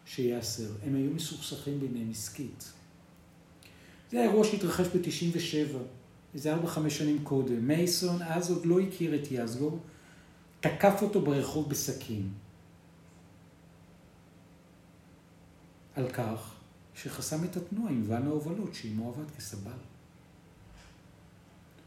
שייאסר. 0.05 0.69
הם 0.85 0.95
היו 0.95 1.11
מסוכסכים 1.11 1.79
ביניהם 1.79 2.11
עסקית. 2.11 2.71
זה 4.11 4.19
האירוע 4.19 4.43
שהתרחש 4.43 4.87
ב-97, 4.87 5.77
איזה 6.33 6.55
4-5 6.55 6.89
שנים 6.89 7.23
קודם. 7.23 7.67
מייסון 7.67 8.21
אז 8.21 8.51
עוד 8.51 8.65
לא 8.65 8.79
הכיר 8.79 9.15
את 9.15 9.27
יזגור, 9.31 9.79
תקף 10.59 11.01
אותו 11.01 11.21
ברחוב 11.21 11.69
בסכין. 11.69 12.29
על 15.95 16.09
כך 16.09 16.53
שחסם 16.95 17.43
את 17.43 17.57
התנועה 17.57 17.91
עם 17.91 18.03
ואן 18.07 18.27
ההובלות 18.27 18.75
שעימו 18.75 19.09
עבד 19.09 19.31
כסבל. 19.31 19.94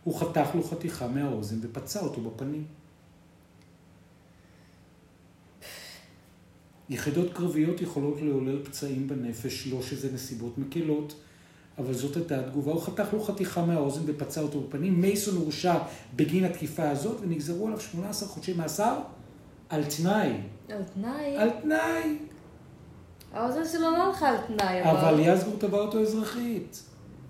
הוא 0.08 0.20
חתך 0.20 0.54
לו 0.54 0.62
חתיכה 0.62 1.08
מהאוזן 1.08 1.56
ופצע 1.62 2.00
אותו 2.00 2.20
בפנים. 2.20 2.64
יחידות 6.88 7.32
קרביות 7.32 7.80
יכולות 7.80 8.22
לעולל 8.22 8.64
פצעים 8.64 9.08
בנפש, 9.08 9.66
לא 9.66 9.82
שזה 9.82 10.12
נסיבות 10.12 10.58
מקלות, 10.58 11.14
אבל 11.78 11.94
זאת 11.94 12.16
הייתה 12.16 12.40
התגובה. 12.40 12.72
הוא 12.72 12.82
חתך 12.82 13.12
לו 13.12 13.22
חתיכה 13.22 13.64
מהאוזן 13.64 14.00
ופצע 14.06 14.40
אותו 14.40 14.60
בפנים. 14.60 15.00
מייסון 15.00 15.36
הורשע 15.36 15.78
בגין 16.16 16.44
התקיפה 16.44 16.90
הזאת, 16.90 17.16
ונגזרו 17.20 17.66
עליו 17.66 17.80
18 17.80 18.28
חודשי 18.28 18.52
מאסר 18.52 18.98
על 19.68 19.84
תנאי. 19.84 20.32
על 20.68 20.82
תנאי? 20.94 21.36
על 21.36 21.50
תנאי. 21.62 22.18
האוזן 23.32 23.64
שלו 23.72 23.90
לא 23.90 24.06
הלכה 24.06 24.28
על 24.28 24.36
תנאי, 24.46 24.82
אבל 24.82 25.20
יזגור 25.20 25.54
תבע 25.58 25.78
אותו 25.78 26.02
אזרחית. 26.02 26.87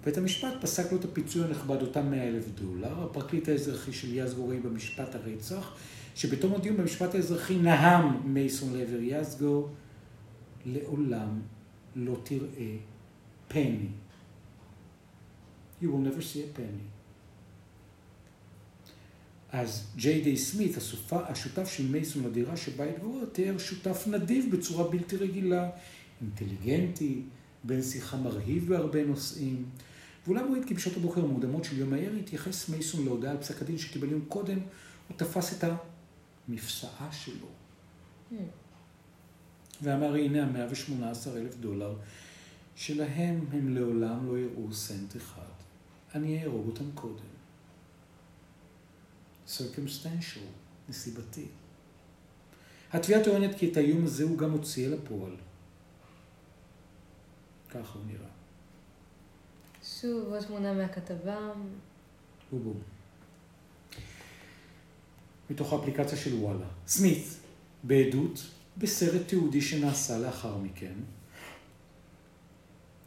בית 0.09 0.17
המשפט 0.17 0.53
פסק 0.61 0.93
לו 0.93 0.99
את 0.99 1.05
הפיצוי 1.05 1.45
הנכבד, 1.45 1.83
אותם 1.83 2.11
100 2.11 2.29
אלף 2.29 2.45
דולר. 2.49 3.05
הפרקליט 3.05 3.49
האזרחי 3.49 3.93
של 3.93 4.15
יזגור 4.15 4.51
ראי 4.51 4.61
במשפט 4.61 5.15
הרצח, 5.15 5.75
שבתום 6.15 6.55
הדיון 6.55 6.77
במשפט 6.77 7.15
האזרחי 7.15 7.57
נהם 7.57 8.33
מייסון 8.35 8.77
לעבר 8.77 8.99
יזגור, 9.01 9.69
לעולם 10.67 11.41
לא 11.97 12.17
תראה 12.23 12.77
פני. 13.49 13.87
You 15.83 15.85
will 15.85 16.07
never 16.07 16.21
see 16.21 16.37
a 16.37 16.59
penny. 16.59 16.89
אז 19.53 19.87
ג'יי 19.97 20.23
דיי 20.23 20.37
סמית, 20.37 20.77
השותף 21.13 21.69
של 21.69 21.87
מייסון 21.87 22.25
לדירה 22.25 22.57
שבה 22.57 22.85
התגורר, 22.85 23.25
תיאר 23.25 23.59
שותף 23.59 24.05
נדיב 24.07 24.57
בצורה 24.57 24.91
בלתי 24.91 25.17
רגילה, 25.17 25.71
אינטליגנטי, 26.21 27.23
בן 27.65 27.83
שיחה 27.83 28.17
מרהיב 28.17 28.69
בהרבה 28.69 29.05
נושאים. 29.05 29.65
ואולם 30.29 30.49
הוא 30.49 30.57
התקים 30.57 30.77
בשעות 30.77 30.97
הבוקר 30.97 31.25
המוקדמות 31.25 31.65
של 31.65 31.79
יום 31.79 31.93
הערב, 31.93 32.15
התייחס 32.19 32.69
מייסון 32.69 33.05
להודעה 33.05 33.31
על 33.31 33.39
פסק 33.39 33.63
הדין 33.63 33.79
שקיבל 33.79 34.11
יום 34.11 34.25
קודם, 34.29 34.59
הוא 35.09 35.17
תפס 35.17 35.59
את 35.59 35.71
המפסעה 36.49 37.13
שלו. 37.13 37.47
Hmm. 38.33 38.35
ואמר, 39.83 40.15
הנה 40.15 40.43
המאה 40.43 40.67
ושמונה 40.71 41.11
עשר 41.11 41.39
אלף 41.39 41.57
דולר, 41.57 41.97
שלהם 42.77 43.45
הם 43.53 43.75
לעולם 43.75 44.27
לא 44.27 44.39
יראו 44.39 44.73
סנט 44.73 45.17
אחד. 45.17 45.53
אני 46.15 46.43
אהרוג 46.43 46.67
אותם 46.67 46.91
קודם. 46.95 47.25
circumstantial, 49.47 50.49
נסיבתי. 50.89 51.47
התביעה 52.93 53.25
טוענת 53.25 53.59
כי 53.59 53.73
את 53.73 53.77
האיום 53.77 54.05
הזה 54.05 54.25
הוא 54.25 54.39
גם 54.39 54.51
הוציא 54.51 54.87
אל 54.87 54.95
הפועל. 54.95 55.37
ככה 57.71 57.99
הוא 57.99 58.07
נראה. 58.07 58.38
שוב, 60.01 60.33
עוד 60.33 60.45
תמונה 60.45 60.73
מהכתבה. 60.73 61.53
בום. 62.53 62.81
מתוך 65.51 65.73
האפליקציה 65.73 66.19
של 66.19 66.35
וואלה. 66.35 66.67
סמית, 66.87 67.27
בעדות, 67.83 68.47
בסרט 68.77 69.29
תיעודי 69.29 69.61
שנעשה 69.61 70.19
לאחר 70.19 70.57
מכן, 70.59 70.93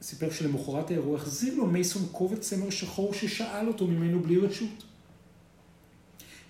סיפר 0.01 0.31
שלמחרת 0.31 0.89
האירוע 0.89 1.17
החזיר 1.17 1.55
לו 1.55 1.65
מייסון 1.65 2.07
קובץ 2.11 2.49
צמר 2.49 2.69
שחור 2.69 3.13
ששאל 3.13 3.67
אותו 3.67 3.87
ממנו 3.87 4.19
בלי 4.19 4.37
רשות. 4.37 4.83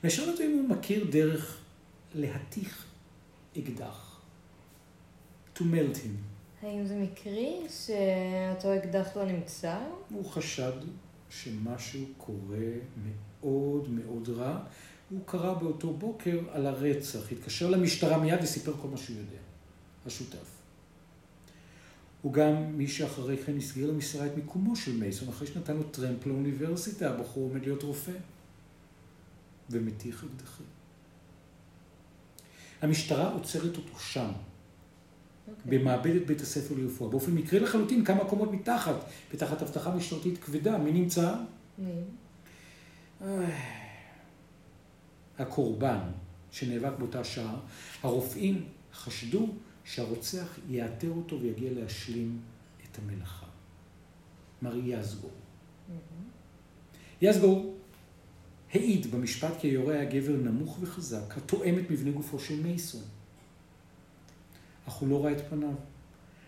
ושאל 0.03 0.29
אותו 0.29 0.43
אם 0.43 0.51
הוא 0.51 0.69
מכיר 0.69 1.07
דרך 1.12 1.57
להתיך 2.15 2.86
אקדח. 3.57 4.19
To 5.55 5.62
melt 5.62 5.95
him. 5.95 6.31
האם 6.62 6.86
זה 6.86 6.96
מקרי 6.96 7.62
שאותו 7.70 8.75
אקדח 8.75 9.08
לא 9.15 9.25
נמצא? 9.25 9.80
הוא 10.10 10.25
חשד 10.25 10.72
שמשהו 11.30 12.06
קורה 12.18 12.72
מאוד 13.03 13.89
מאוד 13.89 14.30
רע. 14.30 14.60
הוא 15.10 15.20
קרא 15.25 15.53
באותו 15.53 15.94
בוקר 15.94 16.39
על 16.51 16.65
הרצח, 16.65 17.32
התקשר 17.32 17.70
למשטרה 17.70 18.18
מיד 18.18 18.39
וסיפר 18.44 18.74
כל 18.82 18.88
מה 18.88 18.98
שהוא 18.98 19.18
יודע, 19.18 19.41
השותף. 20.06 20.62
הוא 22.21 22.34
גם 22.34 22.78
מי 22.78 22.88
שאחרי 22.88 23.38
כן 23.38 23.58
הסגיר 23.58 23.91
למסירה 23.91 24.26
את 24.26 24.32
מיקומו 24.36 24.76
של 24.76 24.97
מייסון, 24.97 25.30
אחרי 25.30 25.47
שנתן 25.47 25.76
לו 25.76 25.84
טרמפ 25.84 26.26
לאוניברסיטה, 26.26 27.10
הבחור 27.10 27.43
עומד 27.43 27.62
להיות 27.62 27.84
רופא. 27.84 28.12
ומתיך 29.69 30.24
אקדחים. 30.24 30.65
המשטרה 32.82 33.34
עוצרת 33.34 33.78
אותו 33.78 34.00
שם, 34.00 34.32
okay. 35.52 35.66
אוקיי. 35.66 35.80
במעבדת 35.80 36.28
בית 36.28 36.42
הספר 36.42 36.76
לרפואה. 36.78 37.10
באופן 37.10 37.32
מקרי 37.32 37.60
לחלוטין, 37.60 38.06
כמה 38.06 38.26
קומות 38.26 38.52
מתחת, 38.52 38.96
בתחת 39.34 39.62
אבטחה 39.62 39.96
משטרתית 39.96 40.38
כבדה. 40.44 40.78
מי 40.78 40.92
נמצא? 40.92 41.36
מי? 41.78 41.92
הקורבן 45.40 46.00
שנאבק 46.52 46.98
באותה 47.00 47.24
שעה, 47.24 47.60
הרופאים 48.04 48.66
חשדו 48.94 49.50
שהרוצח 49.84 50.60
יאתר 50.70 51.10
אותו 51.10 51.42
ויגיע 51.42 51.72
להשלים 51.72 52.40
את 52.84 53.00
המלאכה. 53.00 53.46
מר 54.62 54.76
יזגור. 54.76 55.32
Mm-hmm. 55.32 55.96
יזגור 57.22 57.76
העיד 58.74 59.12
במשפט 59.12 59.54
כי 59.60 59.68
היורה 59.68 59.94
היה 59.94 60.06
גבר 60.06 60.36
נמוך 60.36 60.78
וחזק, 60.82 61.38
התואם 61.38 61.80
את 61.80 61.92
מבנה 61.92 62.12
גופו 62.12 62.40
של 62.40 62.64
מייסון. 62.64 63.02
אך 64.88 64.94
הוא 64.94 65.10
לא 65.10 65.26
ראה 65.26 65.32
את 65.32 65.50
פניו. 65.50 65.74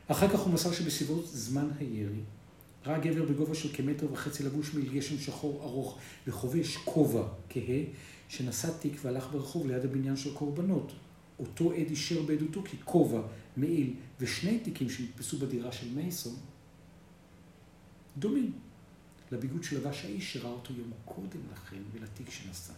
אחר 0.08 0.30
כך 0.30 0.40
הוא 0.40 0.54
מסר 0.54 0.72
שבסביבות 0.72 1.28
זמן 1.28 1.68
הירי, 1.80 2.20
ראה 2.86 3.00
גבר 3.00 3.26
בגובה 3.26 3.56
של 3.56 3.70
כמטר 3.74 4.14
וחצי 4.14 4.44
לבוש 4.44 4.74
מעיל 4.74 4.94
גשם 4.94 5.18
שחור 5.18 5.62
ארוך 5.64 5.98
וחובש 6.28 6.78
כובע 6.78 7.24
כהה, 7.50 7.82
שנשא 8.30 8.70
תיק 8.80 8.98
והלך 9.02 9.28
ברחוב 9.32 9.68
ליד 9.68 9.86
הבניין 9.86 10.16
של 10.16 10.34
קורבנות. 10.34 10.92
אותו 11.40 11.72
עד 11.72 11.90
אישר 11.90 12.22
בעדותו 12.22 12.64
כי 12.64 12.78
כובע, 12.84 13.22
מעיל 13.58 13.94
ושני 14.20 14.60
תיקים 14.60 14.90
שנתפסו 14.90 15.38
בדירה 15.38 15.72
של 15.72 15.88
מייסון 15.96 16.36
דומים 18.18 18.52
לביגוד 19.32 19.64
שלבש 19.64 20.06
האיש 20.06 20.34
שראה 20.34 20.52
אותו 20.52 20.74
יום 20.74 20.92
קודם 21.06 21.40
לכן 21.54 21.82
ולתיק 21.94 22.30
שנשא. 22.30 22.74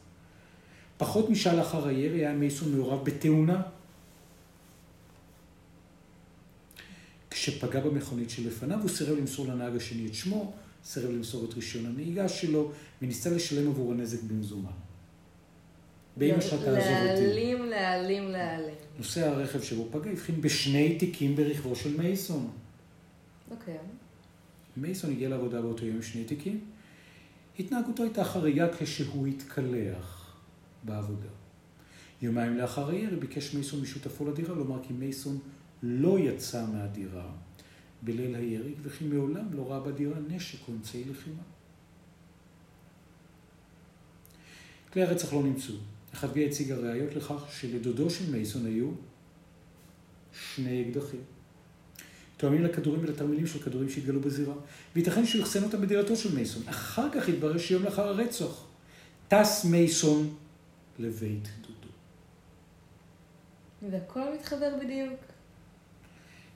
פחות 0.97 1.29
משעה 1.29 1.55
לאחר 1.55 1.87
הירי 1.87 2.19
היה 2.19 2.33
מייסון 2.33 2.75
מעורב 2.75 3.05
בתאונה 3.05 3.61
כשפגע 7.45 7.79
במכונית 7.79 8.29
שלפניו 8.29 8.79
הוא 8.81 8.89
סירב 8.89 9.17
למסור 9.17 9.47
לנהג 9.47 9.75
השני 9.75 10.07
את 10.07 10.13
שמו, 10.13 10.53
סירב 10.83 11.11
למסור 11.11 11.45
את 11.45 11.53
רישיון 11.53 11.85
הנהיגה 11.85 12.29
שלו 12.29 12.71
וניסה 13.01 13.29
לשלם 13.29 13.67
עבור 13.67 13.91
הנזק 13.91 14.23
במזומן. 14.23 14.71
באמא 16.17 16.41
שלך 16.41 16.53
תעזוב 16.53 16.75
אותי. 16.75 16.81
להעלים, 16.81 17.65
להעלים, 17.65 18.23
להעלים. 18.29 18.75
נוסע 18.97 19.29
הרכב 19.29 19.61
שבו 19.61 19.87
פגע 19.91 20.11
הבחין 20.11 20.41
בשני 20.41 20.97
תיקים 20.99 21.35
ברכבו 21.35 21.75
של 21.75 21.97
מייסון. 21.97 22.51
אוקיי. 23.51 23.73
Okay. 23.73 23.77
מייסון 24.77 25.11
הגיע 25.11 25.29
לעבודה 25.29 25.61
באותו 25.61 25.85
יום 25.85 25.95
עם 25.95 26.01
שני 26.01 26.23
תיקים. 26.23 26.59
התנהגותו 27.59 28.03
הייתה 28.03 28.23
חריגה 28.23 28.67
כשהוא 28.77 29.27
התקלח 29.27 30.35
בעבודה. 30.83 31.29
יומיים 32.21 32.57
לאחר 32.57 32.89
הירי 32.89 33.15
ביקש 33.15 33.53
מייסון 33.53 33.81
משותפו 33.81 34.29
לדירה 34.29 34.55
לומר 34.55 34.83
כי 34.87 34.93
מייסון 34.93 35.39
לא 35.87 36.19
יצא 36.19 36.65
מהדירה 36.73 37.31
בליל 38.01 38.35
הירי 38.35 38.73
וכי 38.81 39.05
מעולם 39.05 39.53
לא 39.53 39.71
ראה 39.71 39.79
בדירה 39.79 40.19
נשק 40.27 40.67
או 40.67 40.73
אמצעי 40.73 41.03
לחימה. 41.03 41.41
כלי 44.93 45.03
הרצח 45.03 45.33
לא 45.33 45.43
נמצאו. 45.43 45.75
החטביע 46.13 46.47
הציגה 46.47 46.75
ראיות 46.75 47.15
לכך 47.15 47.45
שלדודו 47.51 48.09
של 48.09 48.31
מייסון 48.31 48.65
היו 48.65 48.91
שני 50.33 50.89
אקדחים. 50.89 51.19
תואמים 52.37 52.63
לכדורים 52.63 53.01
ולתרמילים 53.03 53.47
של 53.47 53.63
כדורים 53.63 53.89
שהתגלו 53.89 54.21
בזירה, 54.21 54.53
וייתכן 54.95 55.25
שהוא 55.25 55.43
אחסן 55.43 55.63
אותם 55.63 55.81
בדירתו 55.81 56.15
של 56.15 56.35
מייסון. 56.35 56.63
אחר 56.67 57.09
כך 57.11 57.29
התברר 57.29 57.57
שיום 57.57 57.83
לאחר 57.83 58.07
הרצח 58.07 58.65
טס 59.27 59.65
מייסון 59.65 60.35
לבית 60.99 61.47
דודו. 61.61 61.93
והכל 63.91 64.33
מתחבר 64.33 64.69
בדיוק. 64.83 65.34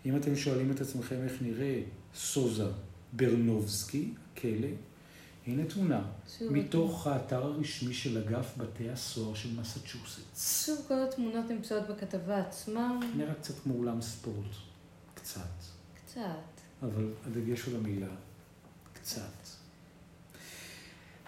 אם 0.06 0.16
אתם 0.16 0.36
שואלים 0.36 0.72
את 0.72 0.82
עצמכם 0.82 1.16
איך 1.24 1.42
נראה 1.42 1.82
סוזה 2.16 2.68
ברנובסקי, 3.14 4.14
כלא, 4.38 4.68
הנה 5.48 5.66
תמונה, 5.66 6.02
מתוך 6.42 7.08
האתר 7.08 7.44
הרשמי 7.44 7.94
של 7.94 8.18
אגף 8.18 8.58
בתי 8.58 8.90
הסוהר 8.90 9.36
של 9.36 9.60
מסצ'וסטס. 9.60 10.66
שוב, 10.66 10.86
כל 10.88 11.04
התמונות 11.04 11.46
נמצאות 11.50 11.88
בכתבה 11.90 12.40
עצמה. 12.40 13.00
נראה 13.18 13.34
קצת 13.34 13.60
כמו 13.64 13.74
אולם 13.74 14.02
ספורט. 14.02 14.56
קצת. 15.14 15.42
קצת. 15.96 16.22
אבל 16.82 17.14
הדגש 17.26 17.62
הוא 17.62 17.74
למילה 17.74 18.16
קצת. 18.94 19.60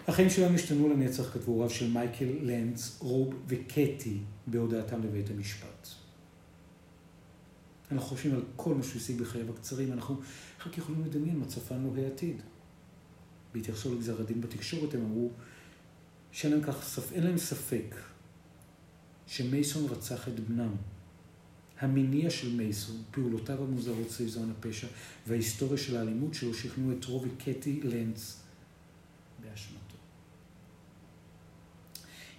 החיים 0.08 0.30
שלנו 0.30 0.54
השתנו 0.54 0.88
לנצח, 0.88 1.32
כתבו 1.32 1.52
הוריו 1.52 1.70
של 1.70 1.90
מייקל 1.90 2.32
לנץ, 2.42 2.98
רוב 3.00 3.34
וקטי 3.46 4.18
בהודעתם 4.46 5.02
לבית 5.02 5.30
המשפט. 5.30 5.88
אנחנו 7.92 8.08
חושבים 8.08 8.34
על 8.34 8.42
כל 8.56 8.74
מה 8.74 8.82
שהוא 8.82 8.96
השיג 8.96 9.20
בחייו 9.20 9.50
הקצרים, 9.50 9.92
אנחנו 9.92 10.20
רק 10.66 10.78
יכולים 10.78 11.04
לדמיין 11.04 11.38
מה 11.38 11.46
צפן 11.46 11.82
לו 11.82 11.96
העתיד. 11.96 12.42
בהתייחסו 13.54 13.94
לגזר 13.94 14.20
הדין 14.20 14.40
בתקשורת, 14.40 14.94
הם 14.94 15.04
אמרו, 15.04 15.30
שאין 16.32 16.52
להם, 16.52 16.62
כך, 16.62 16.98
אין 17.12 17.24
להם 17.24 17.38
ספק 17.38 17.94
שמייסון 19.26 19.86
רצח 19.90 20.28
את 20.28 20.40
בנם. 20.40 20.74
המניע 21.78 22.30
של 22.30 22.56
מייסון, 22.56 23.02
פעולותיו 23.10 23.62
המוזרות 23.62 24.10
סביב 24.10 24.28
זמן 24.28 24.50
הפשע 24.50 24.86
וההיסטוריה 25.26 25.78
של 25.78 25.96
האלימות 25.96 26.34
שלו 26.34 26.54
שכנעו 26.54 26.92
את 26.92 27.04
רובי 27.04 27.30
קטי 27.38 27.80
לנץ 27.82 28.42
באשמתו. 29.42 29.96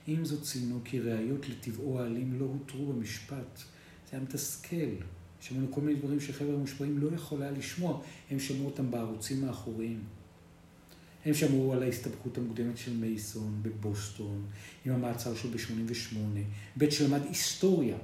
עם 0.07 0.25
זאת 0.25 0.41
ציינו 0.43 0.79
כי 0.83 0.99
ראיות 0.99 1.49
לטבעו 1.49 1.99
האלים 1.99 2.39
לא 2.39 2.45
הותרו 2.45 2.93
במשפט. 2.93 3.57
זה 3.57 4.17
היה 4.17 4.21
מתסכל. 4.21 4.95
שמענו 5.43 5.67
כל 5.71 5.81
מיני 5.81 5.99
דברים 5.99 6.19
שחבר'ה 6.19 6.53
המושפעים 6.53 6.97
לא 6.97 7.15
יכול 7.15 7.41
היה 7.41 7.51
לשמוע, 7.51 8.01
הם 8.29 8.39
שמעו 8.39 8.65
אותם 8.65 8.91
בערוצים 8.91 9.43
האחוריים. 9.43 10.03
הם 11.25 11.33
שמעו 11.33 11.73
על 11.73 11.83
ההסתבכות 11.83 12.37
המוקדמת 12.37 12.77
של 12.77 12.97
מייסון 12.97 13.59
בבוסטון, 13.61 14.45
עם 14.85 14.93
המעצר 14.93 15.35
שלו 15.35 15.51
ב-88, 15.51 16.17
בית 16.75 16.91
שלמד 16.91 17.21
היסטוריה 17.23 17.97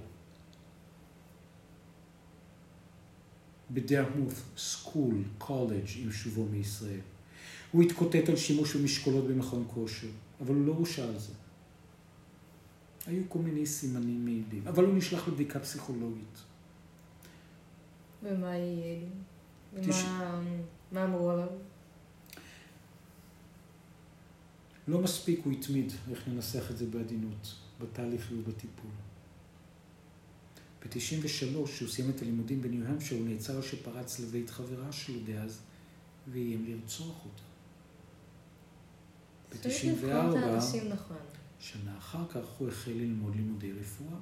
בדרמות 3.72 4.34
סקול, 4.58 5.24
קולג' 5.38 5.86
עם 6.04 6.12
שובו 6.12 6.46
מישראל. 6.46 7.00
הוא 7.72 7.84
התקוטט 7.84 8.30
על 8.30 8.36
שימוש 8.36 8.76
במשקולות 8.76 9.28
במכון 9.28 9.66
כושר, 9.74 10.08
אבל 10.42 10.56
הוא 10.56 10.66
לא 10.66 10.72
הורשע 10.72 11.04
על 11.04 11.20
זה. 11.20 11.34
היו 13.06 13.24
כל 13.30 13.40
מיני 13.40 13.66
סימנים 13.66 14.26
מעידים, 14.26 14.68
אבל 14.68 14.86
הוא 14.86 14.94
נשלח 14.94 15.28
לבדיקה 15.28 15.60
פסיכולוגית. 15.60 16.49
ומה 18.24 18.58
יהיה? 18.58 19.00
מה 20.92 21.04
אמרו 21.04 21.32
עליו? 21.32 21.48
לא 24.88 25.02
מספיק 25.02 25.40
הוא 25.44 25.54
התמיד, 25.54 25.94
איך 26.12 26.28
ננסח 26.28 26.72
את 26.72 26.78
זה 26.78 26.86
בעדינות, 26.86 27.56
בתהליך 27.80 28.30
ובטיפול. 28.32 28.92
ב-93, 30.82 31.66
כשהוא 31.66 31.90
סיים 31.90 32.10
את 32.10 32.22
הלימודים 32.22 32.62
בניו-המפשר, 32.62 33.16
הוא 33.16 33.28
נעצר 33.28 33.62
שפרץ 33.62 34.20
לבית 34.20 34.50
חברה 34.50 34.92
שלו 34.92 35.20
דאז, 35.26 35.62
ואיים 36.28 36.66
לרצוח 36.68 37.26
אותה. 37.26 37.44
ב-94, 39.52 40.94
נכון. 40.94 41.18
שנה 41.60 41.98
אחר 41.98 42.28
כך 42.30 42.48
הוא 42.58 42.68
החל 42.68 42.92
ללמוד 42.92 43.36
לימודי 43.36 43.72
רפואה. 43.72 44.20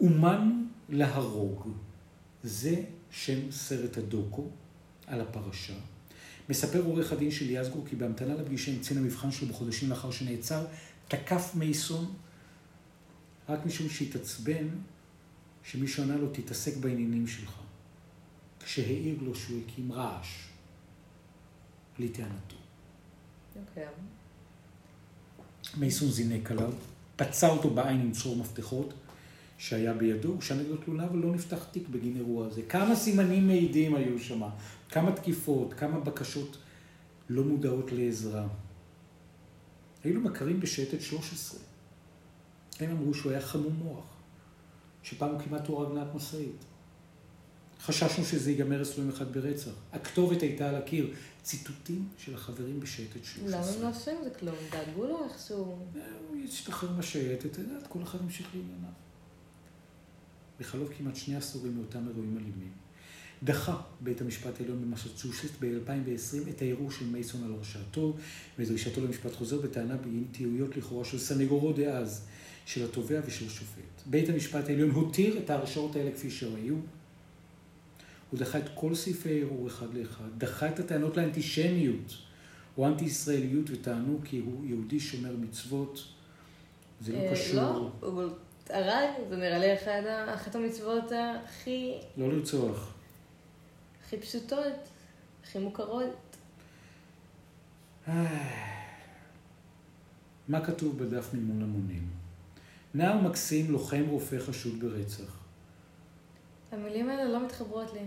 אומן 0.00 0.66
להרוג, 0.88 1.68
זה 2.44 2.82
שם 3.10 3.50
סרט 3.50 3.96
הדוקו 3.96 4.48
על 5.06 5.20
הפרשה. 5.20 5.74
מספר 6.48 6.82
עורך 6.82 7.12
הדין 7.12 7.30
של 7.30 7.50
יזגור 7.50 7.84
כי 7.88 7.96
בהמתנה 7.96 8.34
לפגישה 8.34 8.72
עם 8.72 8.78
קצין 8.78 8.98
המבחן 8.98 9.30
שלו 9.30 9.48
בחודשים 9.48 9.90
לאחר 9.90 10.10
שנעצר, 10.10 10.64
תקף 11.08 11.50
מייסון 11.54 12.14
רק 13.48 13.66
משום 13.66 13.88
שהתעצבן 13.88 14.68
שמישהו 15.64 16.02
ענה 16.02 16.16
לו, 16.16 16.28
תתעסק 16.32 16.76
בעניינים 16.76 17.26
שלך. 17.26 17.60
כשהעיר 18.64 19.16
לו 19.22 19.34
שהוא 19.34 19.60
הקים 19.66 19.92
רעש, 19.92 20.44
בלי 21.98 22.08
טענתו. 22.08 22.56
אוקיי. 23.56 23.86
מייסון 25.76 26.10
זינק 26.10 26.50
עליו, 26.50 26.72
פצע 27.16 27.48
אותו 27.48 27.70
בעין 27.70 28.00
עם 28.00 28.12
צרור 28.12 28.36
מפתחות 28.36 28.94
שהיה 29.58 29.94
בידו, 29.94 30.28
הוא 30.28 30.40
שנה 30.40 30.62
לו 30.62 30.76
תלונה 30.76 31.12
ולא 31.12 31.34
נפתח 31.34 31.64
תיק 31.64 31.88
בגין 31.88 32.16
אירוע 32.16 32.46
הזה. 32.46 32.62
כמה 32.62 32.96
סימנים 32.96 33.46
מעידים 33.46 33.94
היו 33.94 34.18
שם, 34.18 34.42
כמה 34.88 35.12
תקיפות, 35.12 35.74
כמה 35.74 36.00
בקשות 36.00 36.56
לא 37.28 37.44
מודעות 37.44 37.92
לעזרה. 37.92 38.46
היינו 40.04 40.20
מכרים 40.20 40.60
בשייטת 40.60 41.00
13. 41.00 41.60
הם 42.80 42.90
אמרו 42.90 43.14
שהוא 43.14 43.32
היה 43.32 43.40
חמום 43.40 43.72
מוח, 43.84 44.04
שפעם 45.02 45.30
הוא 45.30 45.40
כמעט 45.40 45.66
הורג 45.66 45.94
נהג 45.94 46.06
משאית. 46.14 46.64
חששנו 47.80 48.24
שזה 48.24 48.50
ייגמר 48.50 48.82
אצלו 48.82 49.04
יום 49.04 49.12
אחד 49.12 49.32
ברצח. 49.32 49.70
הכתובת 49.92 50.42
הייתה 50.42 50.68
על 50.68 50.74
הקיר, 50.74 51.14
ציטוטים 51.42 52.08
של 52.18 52.34
החברים 52.34 52.80
בשייטת 52.80 53.24
13. 53.24 53.60
למה 53.60 53.70
הם 53.70 53.82
לא 53.82 53.88
עושים 53.88 54.16
את 54.18 54.24
זה 54.24 54.30
כלום? 54.30 54.54
דאגו 54.70 55.06
לו 55.06 55.24
איכשהו? 55.24 55.78
אה, 55.96 56.00
הוא 56.28 56.36
ישתחרר 56.36 56.92
מהשייטת, 56.92 57.46
אתה 57.46 57.60
יודע, 57.60 57.74
כל 57.88 58.02
אחד 58.02 58.18
המשיך 58.20 58.46
לענייניו. 58.54 59.03
בחלוף 60.60 60.88
כמעט 60.98 61.16
שני 61.16 61.36
עשורים 61.36 61.76
מאותם 61.76 62.08
אירועים 62.08 62.36
אלימים. 62.36 62.70
דחה 63.42 63.80
בית 64.00 64.20
המשפט 64.20 64.60
העליון 64.60 64.82
במסצ'וסט 64.82 65.54
ב-2020 65.60 66.50
את 66.50 66.62
הערעור 66.62 66.90
של 66.90 67.06
מייסון 67.06 67.44
על 67.44 67.52
הרשעתו 67.52 68.16
ודרישתו 68.58 69.00
למשפט 69.00 69.34
חוזר 69.34 69.60
בטענה 69.60 69.96
באינטיעויות 69.96 70.76
לכאורה 70.76 71.04
של 71.04 71.18
סנגורו 71.18 71.72
דאז, 71.72 72.26
של 72.66 72.84
התובע 72.84 73.20
ושל 73.26 73.46
השופט. 73.46 74.02
בית 74.06 74.28
המשפט 74.28 74.68
העליון 74.68 74.90
הותיר 74.90 75.38
את 75.38 75.50
ההרשעות 75.50 75.96
האלה 75.96 76.10
כפי 76.12 76.30
שהיו. 76.30 76.74
הוא 78.30 78.40
דחה 78.40 78.58
את 78.58 78.68
כל 78.74 78.94
סעיפי 78.94 79.28
הערעור 79.28 79.68
אחד 79.68 79.94
לאחד, 79.94 80.24
דחה 80.38 80.68
את 80.68 80.78
הטענות 80.78 81.16
לאנטישמיות 81.16 82.16
או 82.78 82.86
אנטי-ישראליות 82.86 83.70
וטענו 83.70 84.18
כי 84.24 84.38
הוא 84.38 84.66
יהודי 84.66 85.00
שומר 85.00 85.36
מצוות. 85.36 86.04
זה 87.00 87.12
לא 87.12 87.18
אה, 87.18 87.32
קשור. 87.32 87.54
לא, 87.56 87.90
אבל 88.02 88.28
הרג 88.70 89.10
זה 89.28 89.36
נראה 89.36 89.58
לי 89.58 89.74
אחת 90.34 90.54
המצוות 90.54 91.04
הכי... 91.44 91.94
לא 92.16 92.28
לרצוח. 92.28 92.94
הכי 94.04 94.16
פשוטות, 94.16 94.88
הכי 95.44 95.58
מוכרות. 95.58 96.36
מה 100.48 100.64
כתוב 100.64 100.98
בדף 100.98 101.34
מימון 101.34 101.62
המונים? 101.62 102.08
נער 102.94 103.20
מקסים, 103.20 103.70
לוחם 103.70 104.04
רופא 104.08 104.38
חשוד 104.38 104.80
ברצח. 104.80 105.38
המילים 106.72 107.08
האלה 107.08 107.24
לא 107.24 107.44
מתחברות 107.44 107.92
לי. 107.92 108.00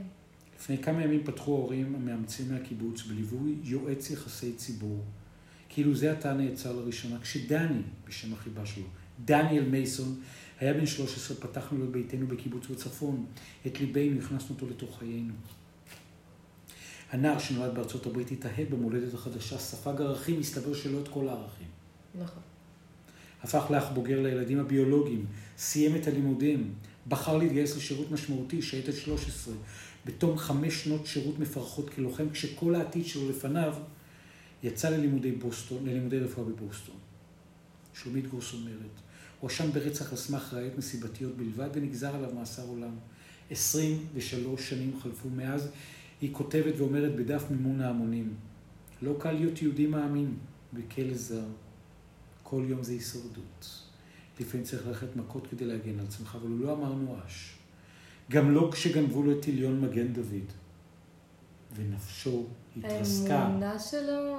לפני 0.56 0.78
כמה 0.78 1.04
ימים 1.04 1.24
פתחו 1.24 1.56
ההורים 1.56 1.96
המאמצים 1.96 2.54
מהקיבוץ 2.54 3.02
בליווי 3.02 3.56
יועץ 3.64 4.10
יחסי 4.10 4.54
ציבור. 4.54 5.04
כאילו 5.70 5.96
זה 5.96 6.12
עתה 6.12 6.34
נעצר 6.34 6.74
לראשונה, 6.74 7.20
כשדני, 7.22 7.82
בשם 8.08 8.34
החיבה 8.34 8.66
שלו, 8.66 8.86
דניאל 9.26 9.66
מייסון, 9.66 10.20
היה 10.60 10.74
בן 10.74 10.86
13, 10.86 11.38
פתחנו 11.38 11.84
את 11.84 11.90
ביתנו 11.90 12.28
בקיבוץ 12.28 12.68
בצפון. 12.68 13.26
את 13.68 13.80
ליבנו, 13.80 14.20
הכנסנו 14.20 14.56
אותו 14.56 14.70
לתוך 14.70 15.00
חיינו. 15.00 15.34
הנער 17.12 17.40
שנולד 17.40 17.76
בארצות 17.76 18.06
הברית 18.06 18.32
התאהב 18.32 18.70
במולדת 18.70 19.14
החדשה, 19.14 19.58
ספג 19.58 20.02
ערכים, 20.02 20.40
מסתבר 20.40 20.74
שלא 20.74 21.02
את 21.02 21.08
כל 21.08 21.28
הערכים. 21.28 21.68
נכון. 22.16 22.42
הפך 23.44 23.72
לאח 23.72 23.90
בוגר 23.94 24.22
לילדים 24.22 24.60
הביולוגיים, 24.60 25.26
סיים 25.58 25.96
את 25.96 26.08
הלימודים, 26.08 26.74
בחר 27.08 27.38
להתגייס 27.38 27.78
לשירות 27.78 28.12
משמעותי, 28.12 28.62
שייטת 28.62 28.94
13, 28.94 29.54
בתום 30.06 30.38
חמש 30.38 30.84
שנות 30.84 31.06
שירות 31.06 31.40
מפרכות 31.40 31.90
כלוחם, 31.90 32.30
כשכל 32.30 32.76
העתיד 32.76 33.06
שלו 33.06 33.30
לפניו 33.30 33.76
יצא 34.64 34.90
ללימודי 34.90 35.32
בוסטון, 35.32 35.86
ללימודי 35.86 36.20
רפואה 36.20 36.48
בבוסטון. 36.48 36.96
שלומית 37.94 38.28
גרוס 38.28 38.54
אומרת, 38.54 39.02
הואשם 39.40 39.72
ברצח 39.72 40.12
על 40.12 40.18
סמך 40.18 40.54
ראיות 40.54 40.78
נסיבתיות 40.78 41.38
בלבד 41.38 41.70
ונגזר 41.74 42.16
עליו 42.16 42.34
מאסר 42.36 42.68
עולם. 42.68 42.96
23 43.52 44.70
שנים 44.70 45.00
חלפו 45.00 45.30
מאז, 45.30 45.70
היא 46.22 46.34
כותבת 46.34 46.74
ואומרת 46.78 47.16
בדף 47.16 47.44
מימון 47.50 47.82
ההמונים, 47.82 48.34
לא 49.02 49.16
קל 49.20 49.32
להיות 49.32 49.62
יהודי 49.62 49.88
מאמין 49.88 50.38
בכלא 50.74 51.14
זר. 51.14 51.46
כל 52.44 52.64
יום 52.68 52.84
זה 52.84 52.92
הישרדות. 52.92 53.84
לפעמים 54.40 54.66
צריך 54.66 54.88
ללכת 54.88 55.16
מכות 55.16 55.48
כדי 55.48 55.66
להגן 55.66 56.00
על 56.00 56.06
עצמך, 56.06 56.38
אבל 56.42 56.50
הוא 56.50 56.60
לא 56.60 56.74
אמר 56.74 56.94
נואש. 56.94 57.58
גם 58.32 58.52
לא 58.52 58.70
כשגנבו 58.74 59.24
לו 59.24 59.32
את 59.32 59.42
טיליון 59.42 59.82
מגן 59.82 60.14
דוד. 60.14 60.52
ונפשו 61.76 62.46
התרסקה. 62.78 63.40
האמונה 63.40 63.80
שלו 63.80 64.38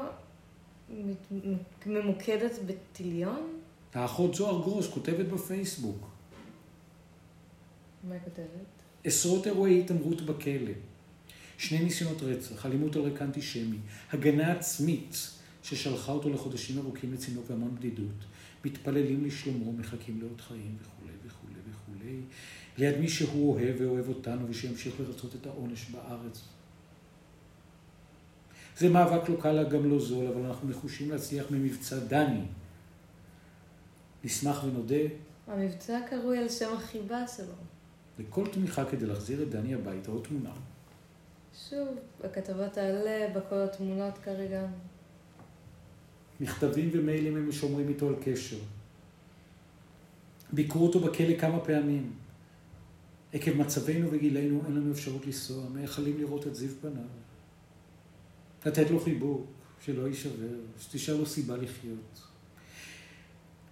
ממוקדת 1.86 2.58
בטיליון? 2.66 3.57
האחות 3.94 4.34
זוהר 4.34 4.62
גרוס 4.62 4.88
כותבת 4.88 5.26
בפייסבוק. 5.26 6.08
מה 8.08 8.14
היא 8.14 8.20
כותבת? 8.24 8.66
עשרות 9.04 9.46
אירועי 9.46 9.80
התעמרות 9.80 10.22
בכלא. 10.22 10.72
שני 11.58 11.78
ניסיונות 11.78 12.22
רצח, 12.22 12.66
אלימות 12.66 12.96
על 12.96 13.02
רקע 13.02 13.24
אנטישמי, 13.24 13.78
הגנה 14.12 14.52
עצמית 14.52 15.16
ששלחה 15.62 16.12
אותו 16.12 16.30
לחודשים 16.30 16.78
ארוכים 16.78 17.12
לצינוק 17.12 17.50
והמון 17.50 17.74
בדידות, 17.74 18.24
מתפללים 18.64 19.24
לשלומו, 19.24 19.72
מחכים 19.72 20.20
לעוד 20.20 20.40
חיים 20.40 20.76
וכולי 20.82 21.12
וכולי 21.26 21.60
וכולי, 21.70 22.20
ליד 22.78 23.00
מי 23.00 23.08
שהוא 23.08 23.54
אוהב 23.54 23.76
ואוהב 23.80 24.08
אותנו 24.08 24.48
ושימשיך 24.48 25.00
לרצות 25.00 25.34
את 25.34 25.46
העונש 25.46 25.90
בארץ. 25.90 26.42
זה 28.78 28.88
מאבק 28.88 29.28
לא 29.28 29.36
קל 29.40 29.68
גם 29.68 29.90
לא 29.90 30.00
זול, 30.00 30.26
אבל 30.26 30.40
אנחנו 30.40 30.68
נחושים 30.68 31.10
להצליח 31.10 31.46
ממבצע 31.50 31.98
דני. 31.98 32.44
נשמח 34.24 34.64
ונודה. 34.64 34.96
המבצע 35.46 36.00
קרוי 36.10 36.38
על 36.38 36.48
שם 36.48 36.74
החיבה 36.76 37.26
שלו. 37.26 37.54
לכל 38.18 38.46
תמיכה 38.52 38.84
כדי 38.84 39.06
להחזיר 39.06 39.42
את 39.42 39.50
דני 39.50 39.74
הביתה 39.74 40.10
או 40.10 40.20
תמונה. 40.20 40.52
שוב, 41.68 41.88
הכתבה 42.24 42.68
תעלה 42.68 43.28
בכל 43.34 43.54
התמונות 43.54 44.18
כרגע. 44.18 44.66
מכתבים 46.40 46.90
ומיילים 46.92 47.36
הם 47.36 47.52
שומרים 47.52 47.88
איתו 47.88 48.08
על 48.08 48.14
קשר. 48.20 48.58
ביקרו 50.52 50.86
אותו 50.86 51.00
בכלא 51.00 51.38
כמה 51.38 51.60
פעמים. 51.60 52.12
עקב 53.32 53.52
מצבנו 53.56 54.12
וגילנו 54.12 54.62
אין 54.66 54.74
לנו 54.74 54.92
אפשרות 54.92 55.26
לנסוע, 55.26 55.68
מייחלים 55.68 56.18
לראות 56.18 56.46
את 56.46 56.54
זיו 56.54 56.70
פניו. 56.80 57.04
לתת 58.66 58.90
לו 58.90 59.00
חיבוק, 59.00 59.46
שלא 59.80 60.08
יישבר, 60.08 60.54
שתישאר 60.80 61.16
לו 61.16 61.26
סיבה 61.26 61.56
לחיות. 61.56 62.27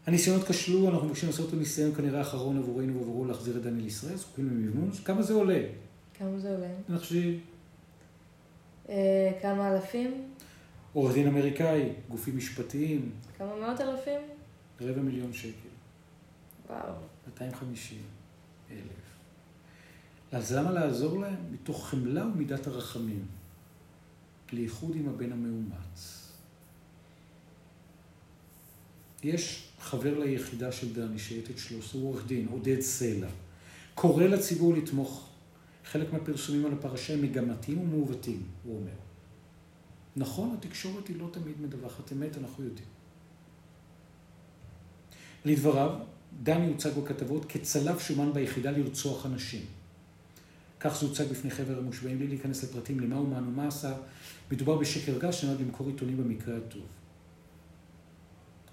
הניסיונות 0.07 0.49
כשלו, 0.49 0.89
אנחנו 0.89 1.07
מבקשים 1.07 1.29
לעשות 1.29 1.49
את 1.49 1.55
הניסיון 1.55 1.95
כנראה 1.95 2.19
האחרון 2.19 2.59
עבורנו 2.59 2.99
ועבורו 2.99 3.25
להחזיר 3.25 3.57
את 3.57 3.63
דני 3.63 3.83
לישראל, 3.83 4.17
זקוקים 4.17 4.47
למימון, 4.47 4.91
כמה 5.05 5.23
זה 5.23 5.35
עולה? 5.35 5.63
כמה 6.15 6.39
זה 6.39 6.55
עולה? 6.55 6.69
אני 6.89 6.99
חושב... 6.99 7.33
אה, 8.89 9.33
כמה 9.43 9.73
אלפים? 9.73 10.29
עורך 10.93 11.15
דין 11.15 11.27
אמריקאי, 11.27 11.93
גופים 12.09 12.37
משפטיים. 12.37 13.11
כמה 13.39 13.57
מאות 13.57 13.81
אלפים? 13.81 14.21
רבע 14.81 15.03
מיליון 15.03 15.33
שקל. 15.33 15.69
וואו. 16.69 16.95
250 17.27 17.99
אלף. 18.71 18.81
אז 20.33 20.53
למה 20.53 20.71
לעזור 20.71 21.21
להם? 21.21 21.37
מתוך 21.51 21.89
חמלה 21.89 22.27
ומידת 22.27 22.67
הרחמים. 22.67 23.27
לאיחוד 24.53 24.97
עם 24.97 25.09
הבן 25.09 25.33
המאומץ. 25.33 26.33
יש 29.23 29.66
חבר 29.87 30.19
ליחידה 30.19 30.73
של 30.73 30.95
דני, 30.95 31.19
שייטת 31.19 31.59
שלוש, 31.59 31.93
הוא 31.93 32.09
עורך 32.09 32.27
דין, 32.27 32.47
עודד 32.51 32.81
סלע. 32.81 33.29
קורא 33.95 34.25
לציבור 34.25 34.75
לתמוך. 34.75 35.29
חלק 35.85 36.13
מהפרסומים 36.13 36.67
על 36.67 36.73
הפרשה 36.73 37.15
הם 37.15 37.23
מגמתיים 37.23 37.79
ומעוותים, 37.81 38.43
הוא 38.65 38.77
אומר. 38.77 38.97
נכון, 40.17 40.57
התקשורת 40.59 41.09
היא 41.09 41.17
לא 41.19 41.29
תמיד 41.33 41.61
מדווחת 41.61 42.13
אמת, 42.13 42.39
אנחנו 42.39 42.65
יודעים. 42.65 42.89
לדבריו, 45.45 45.99
דני 46.43 46.69
הוצג 46.69 46.91
בכתבות 46.91 47.45
כצלב 47.45 47.99
שומן 47.99 48.33
ביחידה 48.33 48.71
לרצוח 48.71 49.27
אנשים. 49.27 49.65
כך 50.81 51.01
זה 51.01 51.07
הוצג 51.07 51.25
בפני 51.25 51.51
חבר 51.51 51.79
המושבעים, 51.79 52.19
בלי 52.19 52.27
להיכנס 52.27 52.65
לפרטים 52.65 53.01
למה 53.01 53.23
מאן 53.23 53.49
ומה 53.49 53.69
עשה. 53.69 53.95
מדובר 54.51 54.77
בשקר 54.77 55.19
גס 55.19 55.35
שנועד 55.35 55.61
למכור 55.61 55.87
עיתונים 55.87 56.17
במקרה 56.17 56.57
הטוב. 56.57 56.87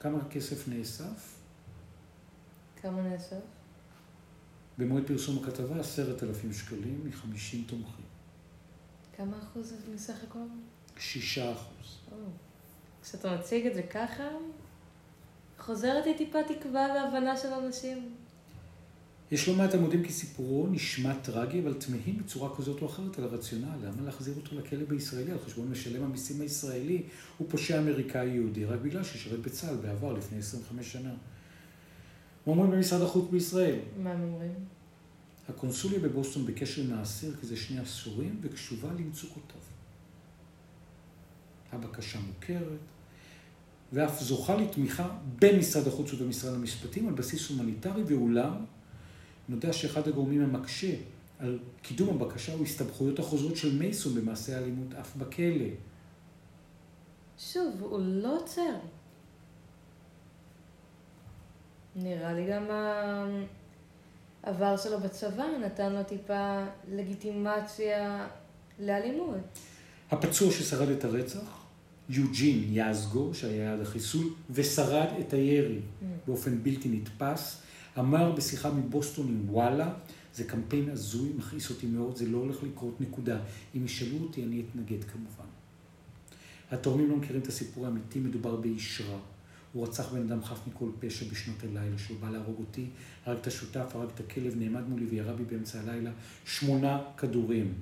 כמה 0.03 0.19
כסף 0.29 0.67
נאסף? 0.67 1.35
כמה 2.81 3.01
נאסף? 3.01 3.41
במועד 4.77 5.07
פרסום 5.07 5.43
הכתבה, 5.43 5.79
עשרת 5.79 6.23
אלפים 6.23 6.53
שקלים 6.53 7.01
מחמישים 7.05 7.63
תומכים. 7.67 8.05
כמה 9.17 9.39
אחוז 9.39 9.73
מסך 9.93 10.23
הכל? 10.23 10.39
שישה 10.97 11.51
אחוז. 11.51 11.99
כשאתה 13.03 13.37
מציג 13.37 13.67
את 13.67 13.73
זה 13.73 13.83
ככה, 13.83 14.27
חוזרת 15.59 16.05
לי 16.05 16.17
טיפה 16.17 16.39
תקווה 16.43 16.87
והבנה 16.95 17.37
של 17.37 17.53
אנשים. 17.53 18.15
יש 19.31 19.47
לא 19.47 19.55
מעט 19.55 19.75
עמודים 19.75 20.03
כי 20.03 20.11
סיפורו 20.13 20.67
נשמע 20.71 21.13
טרגי, 21.13 21.59
אבל 21.59 21.73
תמהים 21.73 22.17
בצורה 22.17 22.55
כזאת 22.55 22.81
או 22.81 22.87
אחרת 22.87 23.19
על 23.19 23.23
הרציונל. 23.23 23.77
למה 23.83 24.01
להחזיר 24.05 24.33
אותו 24.35 24.55
לכלא 24.55 24.85
בישראלי 24.85 25.31
על 25.31 25.39
חשבון 25.45 25.71
משלם 25.71 26.03
המיסים 26.03 26.41
הישראלי? 26.41 27.03
הוא 27.37 27.49
פושע 27.49 27.79
אמריקאי 27.79 28.27
יהודי 28.27 28.65
רק 28.65 28.79
בגלל 28.79 29.03
ששירת 29.03 29.39
בצה"ל 29.39 29.75
בעבר 29.75 30.13
לפני 30.13 30.37
25 30.37 30.91
שנה. 30.91 31.09
מה 31.09 32.53
אומרים 32.53 32.71
במשרד 32.71 33.01
החוץ 33.01 33.29
בישראל? 33.31 33.79
מה 34.03 34.11
הם 34.11 34.23
אומרים? 34.23 34.53
הקונסוליה 35.49 35.99
בבוסטון 35.99 36.45
בקשר 36.45 36.81
עם 36.81 36.93
האסיר 36.93 37.35
כזה 37.41 37.57
שני 37.57 37.79
עשורים 37.79 38.39
וקשובה 38.41 38.89
למצוקותיו. 38.99 39.61
הבקשה 41.71 42.19
מוכרת, 42.19 42.79
ואף 43.93 44.21
זוכה 44.21 44.55
לתמיכה 44.55 45.09
במשרד 45.41 45.87
החוץ 45.87 46.13
ובמשרד 46.13 46.53
המשפטים 46.53 47.07
על 47.07 47.13
בסיס 47.13 47.49
הומניטרי, 47.49 48.03
ואולם 48.03 48.65
נודע 49.49 49.73
שאחד 49.73 50.07
הגורמים 50.07 50.41
המקשה 50.41 50.95
על 51.39 51.59
קידום 51.81 52.09
הבקשה 52.09 52.53
הוא 52.53 52.63
הסתבכויות 52.63 53.19
החוזרות 53.19 53.57
של 53.57 53.77
מייסון 53.77 54.15
במעשי 54.15 54.53
האלימות 54.53 54.93
אף 54.93 55.15
בכלא. 55.15 55.65
שוב, 57.37 57.73
הוא 57.79 57.99
לא 58.03 58.37
עוצר. 58.37 58.75
נראה 61.95 62.33
לי 62.33 62.47
גם 62.51 62.63
העבר 64.43 64.77
שלו 64.77 64.99
בצבא 64.99 65.45
נתן 65.65 65.93
לו 65.93 66.03
טיפה 66.03 66.65
לגיטימציה 66.91 68.27
לאלימות. 68.79 69.59
הפצוע 70.11 70.51
ששרד 70.51 70.89
את 70.89 71.03
הרצח, 71.03 71.65
יוג'ין 72.09 72.63
יאזגו, 72.69 73.33
שהיה 73.33 73.63
יעד 73.63 73.81
החיסול, 73.81 74.33
ושרד 74.49 75.07
את 75.19 75.33
הירי 75.33 75.79
mm. 75.79 76.05
באופן 76.27 76.63
בלתי 76.63 76.89
נתפס, 76.89 77.62
אמר 77.99 78.31
בשיחה 78.31 78.71
מבוסטון 78.71 79.27
עם 79.27 79.49
וואלה, 79.49 79.93
זה 80.33 80.43
קמפיין 80.43 80.89
הזוי, 80.89 81.29
מכעיס 81.37 81.69
אותי 81.69 81.87
מאוד, 81.87 82.15
זה 82.15 82.25
לא 82.29 82.37
הולך 82.37 82.63
לקרות 82.63 83.01
נקודה. 83.01 83.39
אם 83.75 83.85
ישאלו 83.85 84.17
אותי, 84.23 84.43
אני 84.43 84.61
אתנגד 84.61 85.03
כמובן. 85.03 85.45
התורמים 86.71 87.09
לא 87.09 87.15
מכירים 87.15 87.41
את 87.41 87.47
הסיפור 87.47 87.85
האמיתי, 87.85 88.19
מדובר 88.19 88.55
באיש 88.55 89.01
רע. 89.01 89.19
הוא 89.73 89.87
רצח 89.87 90.13
בן 90.13 90.21
אדם 90.21 90.43
חף 90.43 90.59
מכל 90.67 90.89
פשע 90.99 91.25
בשנות 91.31 91.63
הלילה, 91.63 91.97
שהוא 91.97 92.17
בא 92.19 92.29
להרוג 92.29 92.59
אותי, 92.59 92.85
הרג 93.25 93.37
את 93.37 93.47
השותף, 93.47 93.91
הרג 93.93 94.09
את 94.15 94.19
הכלב, 94.19 94.53
נעמד 94.57 94.89
מולי 94.89 95.05
וירה 95.05 95.33
בי 95.33 95.43
באמצע 95.43 95.79
הלילה, 95.79 96.11
שמונה 96.45 97.01
כדורים. 97.17 97.73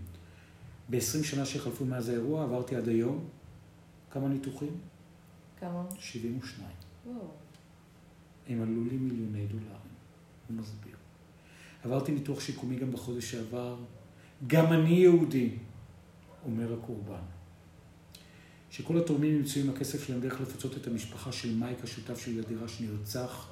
ב-20 0.89 1.23
שנה 1.23 1.45
שחלפו 1.45 1.85
מאז 1.85 2.09
האירוע, 2.09 2.43
עברתי 2.43 2.75
עד 2.75 2.87
היום, 2.87 3.25
כמה 4.11 4.27
ניתוחים? 4.27 4.77
כמה? 5.59 5.83
72. 5.99 6.69
וואו. 7.05 7.27
הם 8.49 8.61
עלו 8.61 8.83
לי 8.83 8.97
מיליוני 8.97 9.45
דולרים. 9.45 9.90
הוא 10.51 10.59
מסביר. 10.59 10.95
עברתי 11.83 12.11
ניתוח 12.11 12.39
שיקומי 12.39 12.75
גם 12.75 12.91
בחודש 12.91 13.31
שעבר, 13.31 13.77
גם 14.47 14.73
אני 14.73 14.89
יהודי, 14.89 15.49
אומר 16.45 16.73
הקורבן. 16.73 17.21
שכל 18.71 18.97
התורמים 18.97 19.35
ימצאו 19.35 19.61
עם 19.61 19.69
הכסף 19.69 20.03
שלהם 20.03 20.21
דרך 20.21 20.41
לפצות 20.41 20.77
את 20.77 20.87
המשפחה 20.87 21.31
של 21.31 21.55
מייק, 21.55 21.83
השותף 21.83 22.19
שלי 22.19 22.33
לדירה 22.33 22.67
שנרצח, 22.67 23.47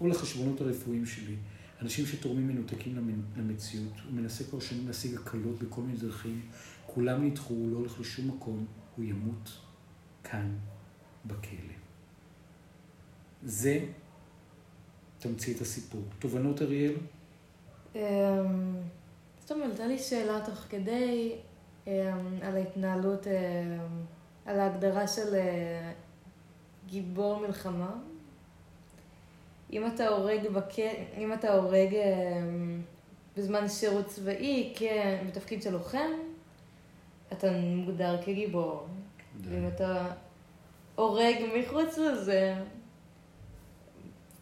או 0.00 0.08
לחשבונות 0.08 0.60
הרפואיים 0.60 1.06
שלי. 1.06 1.36
אנשים 1.82 2.06
שתורמים 2.06 2.48
מנותקים 2.48 3.22
למציאות, 3.36 3.92
הוא 4.04 4.12
מנסה 4.12 4.44
כבר 4.44 4.60
שנים 4.60 4.86
להשיג 4.86 5.14
הקלות 5.14 5.58
בכל 5.58 5.80
מיני 5.82 5.98
דרכים, 5.98 6.40
כולם 6.86 7.24
נדחו, 7.24 7.54
הוא 7.54 7.70
לא 7.72 7.76
הולך 7.76 8.00
לשום 8.00 8.28
מקום, 8.28 8.66
הוא 8.96 9.04
ימות 9.04 9.58
כאן, 10.24 10.52
בכלא. 11.26 11.74
זה 13.42 13.86
תמצית 15.20 15.60
הסיפור. 15.60 16.00
תובנות, 16.18 16.62
אריאל? 16.62 16.92
אמ, 17.94 18.00
זאת 19.40 19.52
אומרת, 19.52 19.68
הייתה 19.68 19.86
לי 19.86 19.98
שאלה 19.98 20.40
תוך 20.46 20.58
כדי 20.68 21.32
אמ, 21.86 21.92
על 22.42 22.56
ההתנהלות, 22.56 23.26
אמ, 23.26 23.32
על 24.46 24.60
ההגדרה 24.60 25.08
של 25.08 25.34
אה, 25.34 25.92
גיבור 26.86 27.40
מלחמה. 27.40 27.90
אם 29.72 29.86
אתה 29.86 30.08
הורג, 30.08 30.48
בק... 30.48 30.78
אם 31.18 31.32
אתה 31.32 31.54
הורג 31.54 31.94
בזמן 33.36 33.68
שירות 33.68 34.06
צבאי 34.06 34.74
בתפקיד 35.28 35.62
של 35.62 35.72
לוחם, 35.72 36.10
אתה 37.32 37.46
מוגדר 37.52 38.22
כגיבור. 38.24 38.86
ואם 39.40 39.68
אתה 39.68 40.06
הורג 40.94 41.36
מחוץ 41.58 41.98
לזה, 41.98 42.54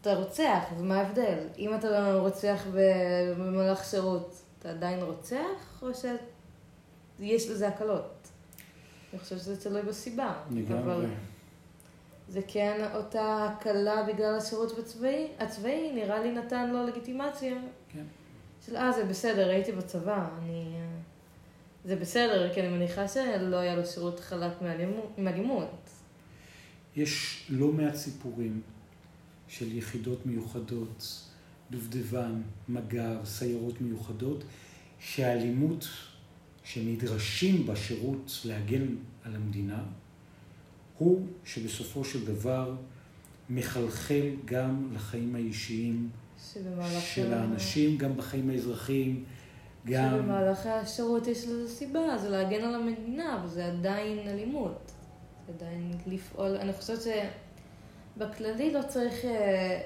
אתה 0.08 0.16
רוצח, 0.16 0.62
אז 0.76 0.82
מה 0.82 1.00
ההבדל? 1.00 1.38
אם 1.58 1.74
אתה 1.74 2.14
רוצח 2.14 2.66
במהלך 3.36 3.84
שירות, 3.84 4.42
אתה 4.58 4.70
עדיין 4.70 5.02
רוצח, 5.02 5.82
או 5.82 5.88
שיש 5.94 7.50
לזה 7.50 7.68
הקלות? 7.68 8.28
אני 9.12 9.20
חושבת 9.20 9.38
שזה 9.38 9.60
תלוי 9.60 9.82
בסיבה. 9.82 10.32
לגמרי. 10.50 11.06
זה 12.28 12.40
כן 12.48 12.88
אותה 12.94 13.44
הקלה 13.44 14.02
בגלל 14.02 14.34
השירות 14.34 14.78
הצבאי, 14.78 15.28
הצבאי 15.38 15.92
נראה 15.94 16.20
לי 16.20 16.32
נתן 16.32 16.70
לו 16.70 16.86
לגיטימציה. 16.86 17.54
כן. 17.88 18.04
של 18.66 18.76
אה, 18.76 18.92
זה 18.92 19.04
בסדר, 19.04 19.48
הייתי 19.48 19.72
בצבא, 19.72 20.28
אני... 20.42 20.80
זה 21.84 21.96
בסדר, 21.96 22.54
כי 22.54 22.60
אני 22.60 22.68
מניחה 22.68 23.08
שלא 23.08 23.56
היה 23.56 23.76
לו 23.76 23.86
שירות 23.86 24.20
חלק 24.20 24.52
מאלימות. 25.18 25.90
יש 26.96 27.46
לא 27.50 27.66
מעט 27.72 27.94
סיפורים 27.94 28.62
של 29.48 29.76
יחידות 29.76 30.26
מיוחדות, 30.26 31.24
דובדבן, 31.70 32.42
מג"ב, 32.68 33.24
סיירות 33.24 33.80
מיוחדות, 33.80 34.44
שהאלימות 34.98 35.88
שנדרשים 36.64 37.66
בשירות 37.66 38.40
להגן 38.44 38.86
על 39.24 39.34
המדינה, 39.34 39.84
הוא 40.98 41.26
שבסופו 41.44 42.04
של 42.04 42.26
דבר 42.26 42.76
מחלחל 43.50 44.30
גם 44.44 44.88
לחיים 44.94 45.34
האישיים 45.34 46.10
של 47.00 47.32
האנשים, 47.32 47.98
גם 47.98 48.16
בחיים 48.16 48.50
האזרחיים, 48.50 49.24
גם... 49.86 50.18
שבמהלך 50.18 50.66
השירות 50.66 51.26
יש 51.26 51.44
לזה 51.44 51.68
סיבה, 51.68 52.18
זה 52.18 52.28
להגן 52.28 52.64
על 52.64 52.74
המדינה, 52.74 53.42
וזה 53.44 53.66
עדיין 53.66 54.18
אלימות. 54.18 54.92
זה 55.46 55.52
עדיין 55.52 55.92
לפעול, 56.06 56.56
אני 56.56 56.72
חושבת 56.72 57.02
ש... 57.02 57.06
בכללי 58.18 58.72
לא 58.72 58.80
צריך 58.88 59.24
אה, 59.24 59.80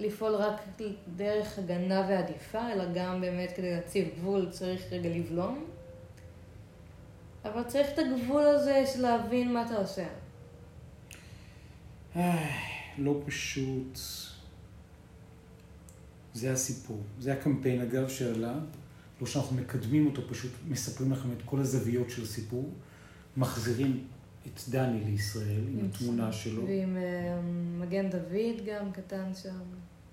לפעול 0.00 0.34
רק 0.34 0.60
דרך 1.16 1.58
הגנה 1.58 2.06
ועדיפה, 2.08 2.72
אלא 2.72 2.84
גם 2.94 3.20
באמת 3.20 3.52
כדי 3.56 3.74
להציב 3.74 4.08
גבול 4.18 4.50
צריך 4.50 4.82
רגע 4.90 5.08
לבלום. 5.08 5.64
אבל 7.44 7.62
צריך 7.62 7.88
את 7.94 7.98
הגבול 7.98 8.42
הזה 8.42 8.84
של 8.86 9.02
להבין 9.02 9.52
מה 9.52 9.66
אתה 9.66 9.76
עושה. 9.76 10.06
לא 12.98 13.20
פשוט. 13.26 13.98
זה 16.34 16.52
הסיפור. 16.52 17.00
זה 17.18 17.32
הקמפיין, 17.32 17.80
אגב, 17.80 18.08
שעלה. 18.08 18.54
לא 19.20 19.26
שאנחנו 19.26 19.56
מקדמים 19.56 20.06
אותו, 20.06 20.22
פשוט 20.28 20.50
מספרים 20.68 21.12
לכם 21.12 21.32
את 21.32 21.42
כל 21.44 21.60
הזוויות 21.60 22.10
של 22.10 22.22
הסיפור. 22.22 22.70
מחזירים 23.36 24.04
את 24.46 24.60
דני 24.68 25.04
לישראל 25.04 25.62
עם 25.68 25.88
התמונה 25.88 26.32
שלו. 26.32 26.66
ועם 26.66 26.96
אה, 26.96 27.40
מגן 27.80 28.10
דוד 28.10 28.66
גם 28.66 28.92
קטן 28.92 29.34
שם. 29.42 29.62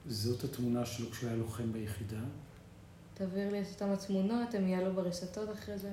זאת 0.05 0.43
התמונה 0.43 0.85
שלו 0.85 1.11
כשהוא 1.11 1.29
היה 1.29 1.37
לוחם 1.37 1.73
ביחידה. 1.73 2.21
תעביר 3.13 3.51
לי 3.51 3.61
את 3.61 3.65
אותם 3.73 3.89
התמונות, 3.89 4.53
הם 4.53 4.67
יעלו 4.67 4.93
ברשתות 4.93 5.49
אחרי 5.51 5.77
זה. 5.77 5.91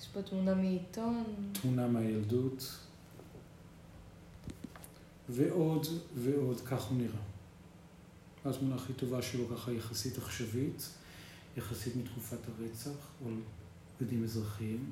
יש 0.00 0.08
פה 0.08 0.22
תמונה 0.22 0.54
מעיתון. 0.54 1.24
תמונה 1.62 1.86
מהילדות. 1.86 2.78
ועוד 5.28 5.86
ועוד, 6.14 6.60
כך 6.60 6.84
הוא 6.84 6.98
נראה. 6.98 7.20
התמונה 8.44 8.74
הכי 8.74 8.92
טובה 8.92 9.22
שלו 9.22 9.48
ככה 9.56 9.72
יחסית 9.72 10.18
עכשווית, 10.18 10.88
יחסית 11.56 11.96
מתקופת 11.96 12.38
הרצח, 12.48 12.90
או 13.24 13.30
בגדים 14.00 14.24
אזרחיים. 14.24 14.90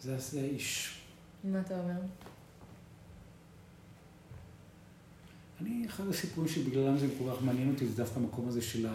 זה 0.00 0.40
האיש. 0.40 1.00
מה 1.44 1.60
אתה 1.60 1.80
אומר? 1.80 2.00
אני, 5.60 5.86
אחד 5.86 6.08
הסיפורים 6.08 6.50
שבגללם 6.50 6.98
זה 6.98 7.06
כל 7.18 7.24
כך 7.32 7.42
מעניין 7.42 7.72
אותי, 7.72 7.86
זה 7.86 7.96
דווקא 7.96 8.18
המקום 8.18 8.48
הזה 8.48 8.62
של 8.62 8.86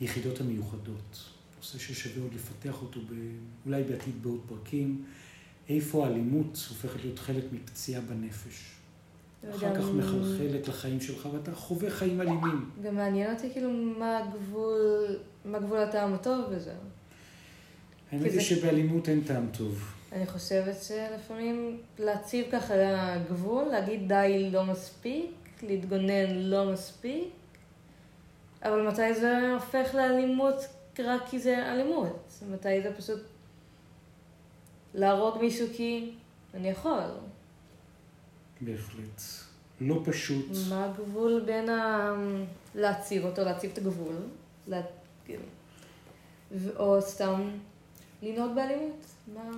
היחידות 0.00 0.40
המיוחדות. 0.40 1.28
נושא 1.56 1.78
ששווה 1.78 2.22
עוד 2.22 2.34
לפתח 2.34 2.82
אותו, 2.82 3.00
ב... 3.00 3.14
אולי 3.66 3.82
בעתיד 3.82 4.22
בעוד 4.22 4.40
פרקים. 4.48 5.04
איפה 5.68 6.06
האלימות 6.06 6.66
הופכת 6.68 7.00
להיות 7.04 7.18
חלק 7.18 7.44
מפציעה 7.52 8.00
בנפש. 8.00 8.72
אחר 9.50 9.74
כך 9.74 9.84
מחלחלת 9.84 10.68
לחיים 10.68 11.00
שלך 11.00 11.28
ואתה 11.32 11.54
חווה 11.54 11.90
חיים 11.90 12.20
אלימים. 12.20 12.70
גם 12.82 12.94
מעניין 12.94 13.34
אותי 13.34 13.52
כאילו 13.52 13.70
מה 13.98 14.18
הגבול, 14.18 15.16
מה 15.44 15.58
גבול 15.58 15.78
הטעם 15.78 16.14
הטוב 16.14 16.54
בזה. 16.54 16.72
האמת 18.12 18.32
היא 18.32 18.40
שבאלימות 18.40 19.08
אין 19.08 19.20
טעם 19.26 19.46
טוב. 19.58 19.94
אני 20.12 20.26
חושבת 20.26 20.76
שלפעמים 20.82 21.80
להציב 21.98 22.46
ככה 22.52 22.74
גבול, 23.30 23.64
להגיד 23.64 24.08
די 24.08 24.50
לא 24.52 24.64
מספיק, 24.64 25.30
להתגונן 25.62 26.30
לא 26.30 26.72
מספיק, 26.72 27.28
אבל 28.62 28.88
מתי 28.88 29.14
זה 29.14 29.52
הופך 29.52 29.94
לאלימות 29.94 30.56
רק 30.98 31.22
כי 31.28 31.38
זה 31.38 31.72
אלימות? 31.72 32.32
מתי 32.50 32.82
זה 32.82 32.94
פשוט 32.96 33.20
להרוג 34.94 35.38
מישהו 35.38 35.66
כי 35.76 36.12
אני 36.54 36.68
יכול? 36.68 37.00
בהחלט. 38.60 39.22
לא 39.80 40.00
פשוט. 40.04 40.46
מה 40.68 40.84
הגבול 40.84 41.42
בין 41.46 41.68
ה... 41.68 42.12
להציב 42.74 43.24
אותו, 43.24 43.44
להציב 43.44 43.70
את 43.72 43.78
הגבול, 43.78 44.16
לה... 44.66 44.80
כאילו, 45.24 45.44
או 46.76 47.02
סתם 47.02 47.50
לנהוג 48.22 48.54
באלימות? 48.54 49.06
מה... 49.34 49.50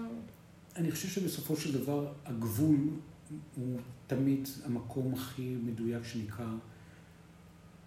אני 0.76 0.90
חושב 0.90 1.08
שבסופו 1.08 1.56
של 1.56 1.72
דבר 1.78 2.12
הגבול 2.24 2.76
הוא 3.56 3.78
תמיד 4.06 4.48
המקום 4.64 5.14
הכי 5.14 5.56
מדויק 5.64 6.04
שנקרא 6.04 6.46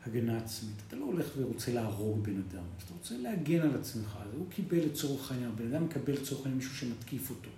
הגנה 0.05 0.37
עצמית. 0.37 0.75
אתה 0.87 0.95
לא 0.95 1.05
הולך 1.05 1.27
ורוצה 1.37 1.73
להרוג 1.73 2.23
בן 2.23 2.41
אדם, 2.49 2.63
אתה 2.85 2.93
רוצה 2.93 3.17
להגן 3.17 3.61
על 3.61 3.75
עצמך. 3.79 4.17
הוא 4.37 4.45
קיבל 4.49 4.77
לצורך 4.77 5.31
העניין, 5.31 5.55
בן 5.55 5.73
אדם 5.73 5.85
מקבל 5.85 6.13
לצורך 6.13 6.41
העניין 6.41 6.57
מישהו 6.57 6.75
שמתקיף 6.75 7.29
אותו. 7.29 7.49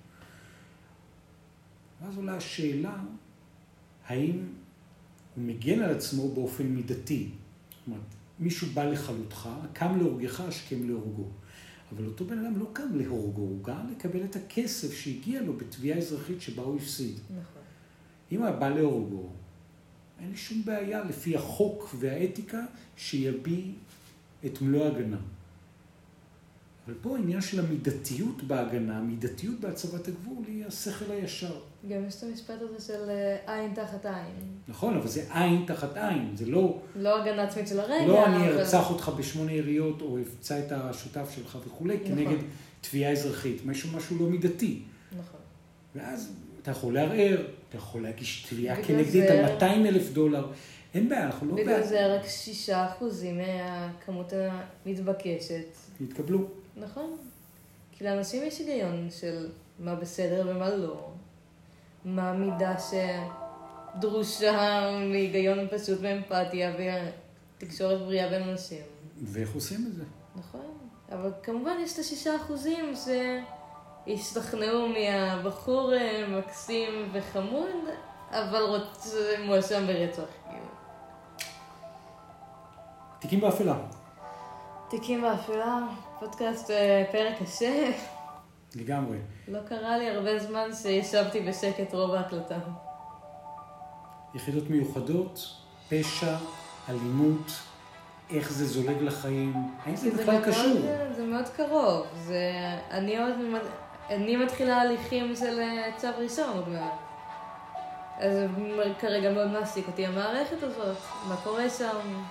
ואז 2.01 2.17
עולה 2.17 2.35
השאלה, 2.35 3.03
האם 4.05 4.47
הוא 5.35 5.43
מגן 5.43 5.79
על 5.79 5.95
עצמו 5.95 6.33
באופן 6.33 6.63
מידתי? 6.63 7.29
זאת 7.69 7.87
אומרת, 7.87 8.01
מישהו 8.39 8.67
בא 8.73 8.83
לכלותך, 8.83 9.49
קם 9.73 9.97
להורגך, 9.97 10.39
השכם 10.39 10.87
להורגו. 10.87 11.27
אבל 11.91 12.05
אותו 12.05 12.25
בן 12.25 12.45
אדם 12.45 12.59
לא 12.59 12.67
קם 12.73 12.95
להורגו, 12.95 13.41
הוא 13.41 13.63
גם 13.63 13.91
לקבל 13.91 14.23
את 14.23 14.35
הכסף 14.35 14.93
שהגיע 14.93 15.41
לו 15.41 15.53
בתביעה 15.53 15.97
אזרחית 15.97 16.41
שבה 16.41 16.63
הוא 16.63 16.77
הפסיד. 16.77 17.19
נכון. 17.29 17.61
אם 18.31 18.43
הוא 18.43 18.51
בא 18.51 18.69
להורגו, 18.69 19.29
אין 20.19 20.29
לי 20.31 20.37
שום 20.37 20.65
בעיה 20.65 21.03
לפי 21.03 21.35
החוק 21.35 21.95
והאתיקה 21.99 22.65
שיביא 22.97 23.71
את 24.45 24.61
מלוא 24.61 24.85
ההגנה. 24.85 25.17
אבל 26.89 26.97
פה 27.01 27.15
העניין 27.15 27.41
של 27.41 27.59
המידתיות 27.59 28.43
בהגנה, 28.43 28.97
המידתיות 28.97 29.59
בהצבת 29.59 30.07
הגבול, 30.07 30.43
היא 30.47 30.65
השכל 30.65 31.11
הישר. 31.11 31.59
גם 31.89 32.07
יש 32.07 32.15
את 32.15 32.23
המשפט 32.23 32.55
הזה 32.61 32.85
של 32.87 33.09
אה, 33.09 33.55
עין 33.55 33.73
תחת 33.73 34.05
עין. 34.05 34.35
נכון, 34.67 34.97
אבל 34.97 35.07
זה 35.07 35.23
עין 35.33 35.63
תחת 35.67 35.97
עין, 35.97 36.31
זה 36.35 36.45
לא... 36.45 36.81
לא 36.95 37.21
הגנה 37.21 37.43
עצמית 37.43 37.67
של 37.67 37.79
הרגע. 37.79 38.07
לא 38.07 38.25
אני 38.25 38.47
ארצח 38.47 38.89
אותך 38.89 39.11
בשמונה 39.17 39.51
יריות, 39.51 40.01
או 40.01 40.17
אפצע 40.21 40.59
את 40.59 40.71
השותף 40.71 41.31
שלך 41.35 41.57
וכולי, 41.67 41.95
נכון. 41.95 42.07
כנגד 42.07 42.37
תביעה 42.81 43.11
אזרחית. 43.11 43.65
משהו, 43.65 43.97
משהו 43.97 44.19
לא 44.19 44.25
מידתי. 44.25 44.81
נכון. 45.11 45.39
ואז 45.95 46.31
אתה 46.61 46.71
יכול 46.71 46.93
לערער, 46.93 47.41
אתה 47.69 47.77
יכול 47.77 48.03
להגיש 48.03 48.45
תביעה 48.49 48.83
כנגדית 48.83 49.29
על 49.29 49.53
200 49.53 49.85
אלף 49.85 50.11
דולר. 50.13 50.51
אין 50.93 51.09
בעיה, 51.09 51.25
אנחנו 51.25 51.47
לא 51.47 51.55
בעיה. 51.55 51.67
בגלל 51.67 51.87
זה 51.87 52.15
רק 52.15 52.27
שישה 52.27 52.87
אחוזים 52.87 53.37
מהכמות 53.37 54.33
המתבקשת. 54.85 55.65
התקבלו. 56.01 56.47
נכון. 56.79 57.17
כי 57.91 58.03
לאנשים 58.03 58.43
יש 58.43 58.59
היגיון 58.59 59.07
של 59.11 59.49
מה 59.79 59.95
בסדר 59.95 60.47
ומה 60.49 60.69
לא. 60.69 61.09
מה 62.05 62.29
המידה 62.29 62.75
שדרושה 63.95 64.81
מהיגיון 65.11 65.67
פשוט 65.67 65.99
ואמפתיה 66.01 66.73
ותקשורת 67.57 67.99
בריאה 67.99 68.29
בין 68.29 68.49
אנשים. 68.49 68.81
ואיך 69.23 69.53
עושים 69.53 69.85
את 69.87 69.95
זה? 69.95 70.03
נכון. 70.35 70.77
אבל 71.11 71.31
כמובן 71.43 71.75
יש 71.81 71.93
את 71.93 71.99
השישה 71.99 72.35
אחוזים 72.35 72.93
שהשתכנעו 74.07 74.87
מהבחור 74.87 75.93
אה, 75.93 76.27
מקסים 76.27 77.09
וחמוד, 77.13 77.69
אבל 78.31 78.61
רוצ... 78.61 79.15
מואשם 79.45 79.87
ברצח. 79.87 80.23
כאילו. 80.49 80.65
תיקים 83.19 83.41
באפלה. 83.41 83.75
תיקים 84.89 85.21
באפלה, 85.21 85.87
פודקאסט 86.19 86.71
אה, 86.71 87.03
פרק 87.11 87.33
קשה. 87.41 87.91
לגמרי. 88.75 89.17
לא 89.47 89.59
קרה 89.69 89.97
לי 89.97 90.09
הרבה 90.09 90.39
זמן 90.39 90.69
שישבתי 90.81 91.41
בשקט 91.41 91.93
רוב 91.93 92.13
ההקלטה. 92.13 92.57
יחידות 94.35 94.69
מיוחדות, 94.69 95.47
פשע, 95.89 96.35
אלימות, 96.89 97.51
איך 98.29 98.51
זה 98.51 98.65
זולג 98.65 99.01
לחיים, 99.01 99.53
האם 99.85 99.95
זה 99.95 100.11
בכלל 100.11 100.41
קשור? 100.45 100.81
זה, 100.81 101.13
זה 101.15 101.25
מאוד 101.25 101.49
קרוב. 101.49 102.07
זה, 102.15 102.51
אני 102.91 103.17
עוד, 103.17 103.33
אני 104.09 104.35
מתחילה 104.35 104.81
הליכים 104.81 105.35
של 105.35 105.59
אה, 105.59 105.91
צו 105.97 106.07
ראשון 106.17 106.57
עוד 106.57 106.69
מעט. 106.69 106.99
אז 108.19 108.33
כרגע 108.99 109.31
מאוד 109.31 109.47
מעסיק 109.47 109.87
אותי 109.87 110.05
המערכת 110.05 110.63
הזאת, 110.63 110.97
מה 111.27 111.35
קורה 111.43 111.69
שם. 111.69 112.23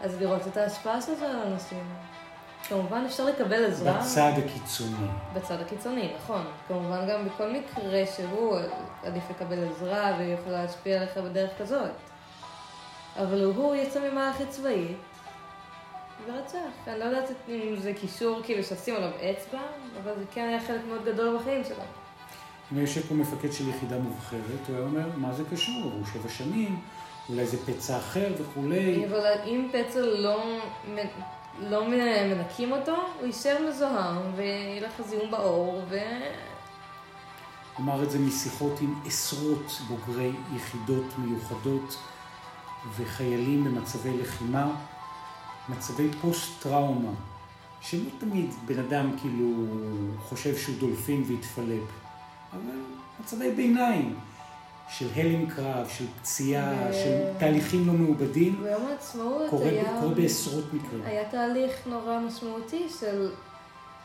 אז 0.00 0.20
לראות 0.20 0.46
את 0.46 0.56
ההשפעה 0.56 1.02
של 1.02 1.14
זה 1.14 1.30
על 1.30 1.52
אנשים. 1.52 1.84
כמובן 2.68 3.04
אפשר 3.06 3.24
לקבל 3.24 3.64
עזרה. 3.64 3.98
בצד 3.98 4.32
הקיצוני. 4.36 5.08
בצד 5.34 5.60
הקיצוני, 5.60 6.12
נכון. 6.16 6.44
כמובן 6.68 7.08
גם 7.10 7.24
בכל 7.24 7.52
מקרה 7.52 8.02
שהוא 8.16 8.56
עדיף 9.04 9.22
לקבל 9.30 9.68
עזרה 9.68 10.16
ויכול 10.18 10.52
להשפיע 10.52 10.96
עליך 10.96 11.16
בדרך 11.16 11.50
כזאת. 11.58 11.90
אבל 13.16 13.44
הוא 13.44 13.74
יצא 13.74 14.10
ממערכת 14.10 14.48
צבאית 14.50 14.96
ורצח. 16.26 16.58
אני 16.86 16.98
לא 16.98 17.04
יודעת 17.04 17.30
אם 17.48 17.76
זה 17.78 17.92
קישור 18.00 18.40
כאילו 18.44 18.64
שעושים 18.64 18.96
עליו 18.96 19.10
אצבע, 19.10 19.60
אבל 20.02 20.12
זה 20.18 20.24
כן 20.32 20.48
היה 20.48 20.60
חלק 20.60 20.80
מאוד 20.88 21.04
גדול 21.04 21.38
בחיים 21.38 21.64
שלו. 21.64 21.84
אם 22.72 22.78
יושב 22.78 23.00
פה 23.00 23.14
מפקד 23.14 23.52
של 23.52 23.68
יחידה 23.68 23.98
מובחרת, 23.98 24.68
הוא 24.68 24.76
היה 24.76 24.84
אומר, 24.84 25.08
מה 25.16 25.32
זה 25.32 25.42
קשור? 25.52 25.82
הוא 25.82 26.06
שבע 26.12 26.28
שנים, 26.28 26.80
אולי 27.28 27.46
זה 27.46 27.56
פצע 27.66 27.96
אחר 27.96 28.32
וכולי. 28.38 29.06
אבל 29.06 29.32
אם 29.46 29.68
פצע 29.72 30.00
לא 30.00 30.60
לא 31.60 31.88
מנקים 31.88 32.72
אותו, 32.72 32.96
הוא 33.18 33.26
יישאר 33.26 33.68
מזוהם 33.68 34.32
ויהיה 34.36 34.80
לך 34.80 35.02
זיהום 35.08 35.30
בעור 35.30 35.82
ו... 35.88 35.98
אמר 37.80 38.02
את 38.02 38.10
זה 38.10 38.18
משיחות 38.18 38.80
עם 38.80 38.94
עשרות 39.06 39.80
בוגרי 39.88 40.32
יחידות 40.56 41.04
מיוחדות 41.18 41.98
וחיילים 42.96 43.64
במצבי 43.64 44.18
לחימה, 44.18 44.70
מצבי 45.68 46.08
פוסט-טראומה 46.20 47.10
שלא 47.80 48.10
תמיד 48.18 48.50
בן 48.66 48.78
אדם 48.78 49.18
כאילו 49.20 49.66
חושב 50.22 50.56
שהוא 50.56 50.76
דולפין 50.78 51.24
והתפלפ, 51.28 51.82
אבל 52.52 52.80
מצבי 53.20 53.52
ביניים. 53.52 54.14
של 54.88 55.06
הלם 55.14 55.50
קרב, 55.50 55.88
של 55.88 56.04
פציעה, 56.22 56.72
ו... 56.90 56.94
של 56.94 57.38
תהליכים 57.38 57.86
לא 57.86 57.92
מעובדים. 57.92 58.62
ביום 58.62 58.86
העצמאות 58.86 59.50
קורה, 59.50 59.68
היה... 59.68 60.00
קורה 60.00 60.14
בעשרות 60.14 60.64
מקרים. 60.72 61.02
היה 61.04 61.30
תהליך 61.30 61.86
נורא 61.86 62.18
משמעותי 62.18 62.86
של 63.00 63.30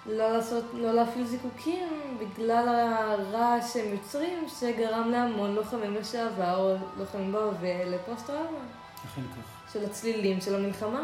לא 0.05 0.31
לעשות, 0.31 0.63
לא 0.73 0.91
להפעיל 0.91 1.25
זיקוקים 1.25 1.87
בגלל 2.19 2.67
הרעש 2.69 3.73
שהם 3.73 3.91
יוצרים, 3.91 4.43
שגרם 4.59 5.09
להמון 5.11 5.55
לוחמים 5.55 5.93
לשעבר 5.93 6.57
או 6.57 6.75
לוחמים 6.97 7.31
בהווה 7.31 7.85
לפוסט 7.85 8.27
טראומה. 8.27 8.57
אכן 9.05 9.21
כך. 9.21 9.73
של 9.73 9.85
הצלילים 9.85 10.41
של 10.41 10.55
המלחמה. 10.55 11.03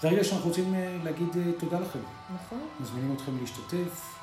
זה 0.00 0.08
הרגע 0.08 0.24
שאנחנו 0.24 0.48
רוצים 0.48 0.74
אה, 0.74 0.96
להגיד 1.04 1.28
אה, 1.36 1.52
תודה 1.58 1.80
לכם. 1.80 1.98
נכון. 2.34 2.60
מזמינים 2.80 3.14
אתכם 3.16 3.32
להשתתף, 3.40 4.13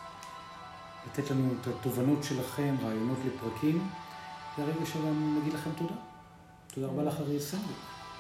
לתת 1.08 1.32
לנו 1.32 1.54
את 1.62 1.68
התובנות 1.68 2.24
שלכם, 2.24 2.76
רעיונות 2.84 3.18
לפרקים. 3.26 3.88
זה 4.58 4.64
הרגע 4.64 4.86
שגם 4.86 5.38
נגיד 5.42 5.54
לכם 5.54 5.70
תודה. 5.78 5.94
תודה 6.74 6.88
רבה 6.88 7.04
לך, 7.04 7.20
אריאל 7.20 7.40
סנדק. 7.40 7.64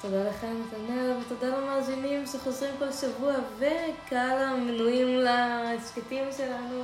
תודה 0.02 0.30
לכם, 0.30 0.56
נתנאל, 0.68 1.18
ותודה 1.22 1.58
למאזינים 1.58 2.26
שחוזרים 2.26 2.72
כל 2.80 2.92
שבוע, 2.92 3.34
וקהל 3.58 4.44
המנויים 4.44 5.08
להסכתים 5.18 6.24
שלנו. 6.38 6.84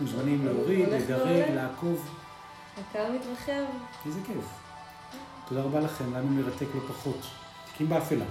מוזמנים 0.00 0.46
להוריד, 0.46 0.88
לדרג, 0.88 1.50
לעקוב. 1.54 2.08
הקהל 2.80 3.12
מתרחב. 3.12 3.62
איזה 4.06 4.20
כיף. 4.26 4.44
תודה 5.48 5.62
רבה 5.62 5.80
לכם, 5.80 6.14
לנו 6.14 6.28
מרתק 6.28 6.66
לא 6.74 6.80
פחות. 6.88 7.20
תיקים 7.72 7.88
באפלה. 7.88 8.24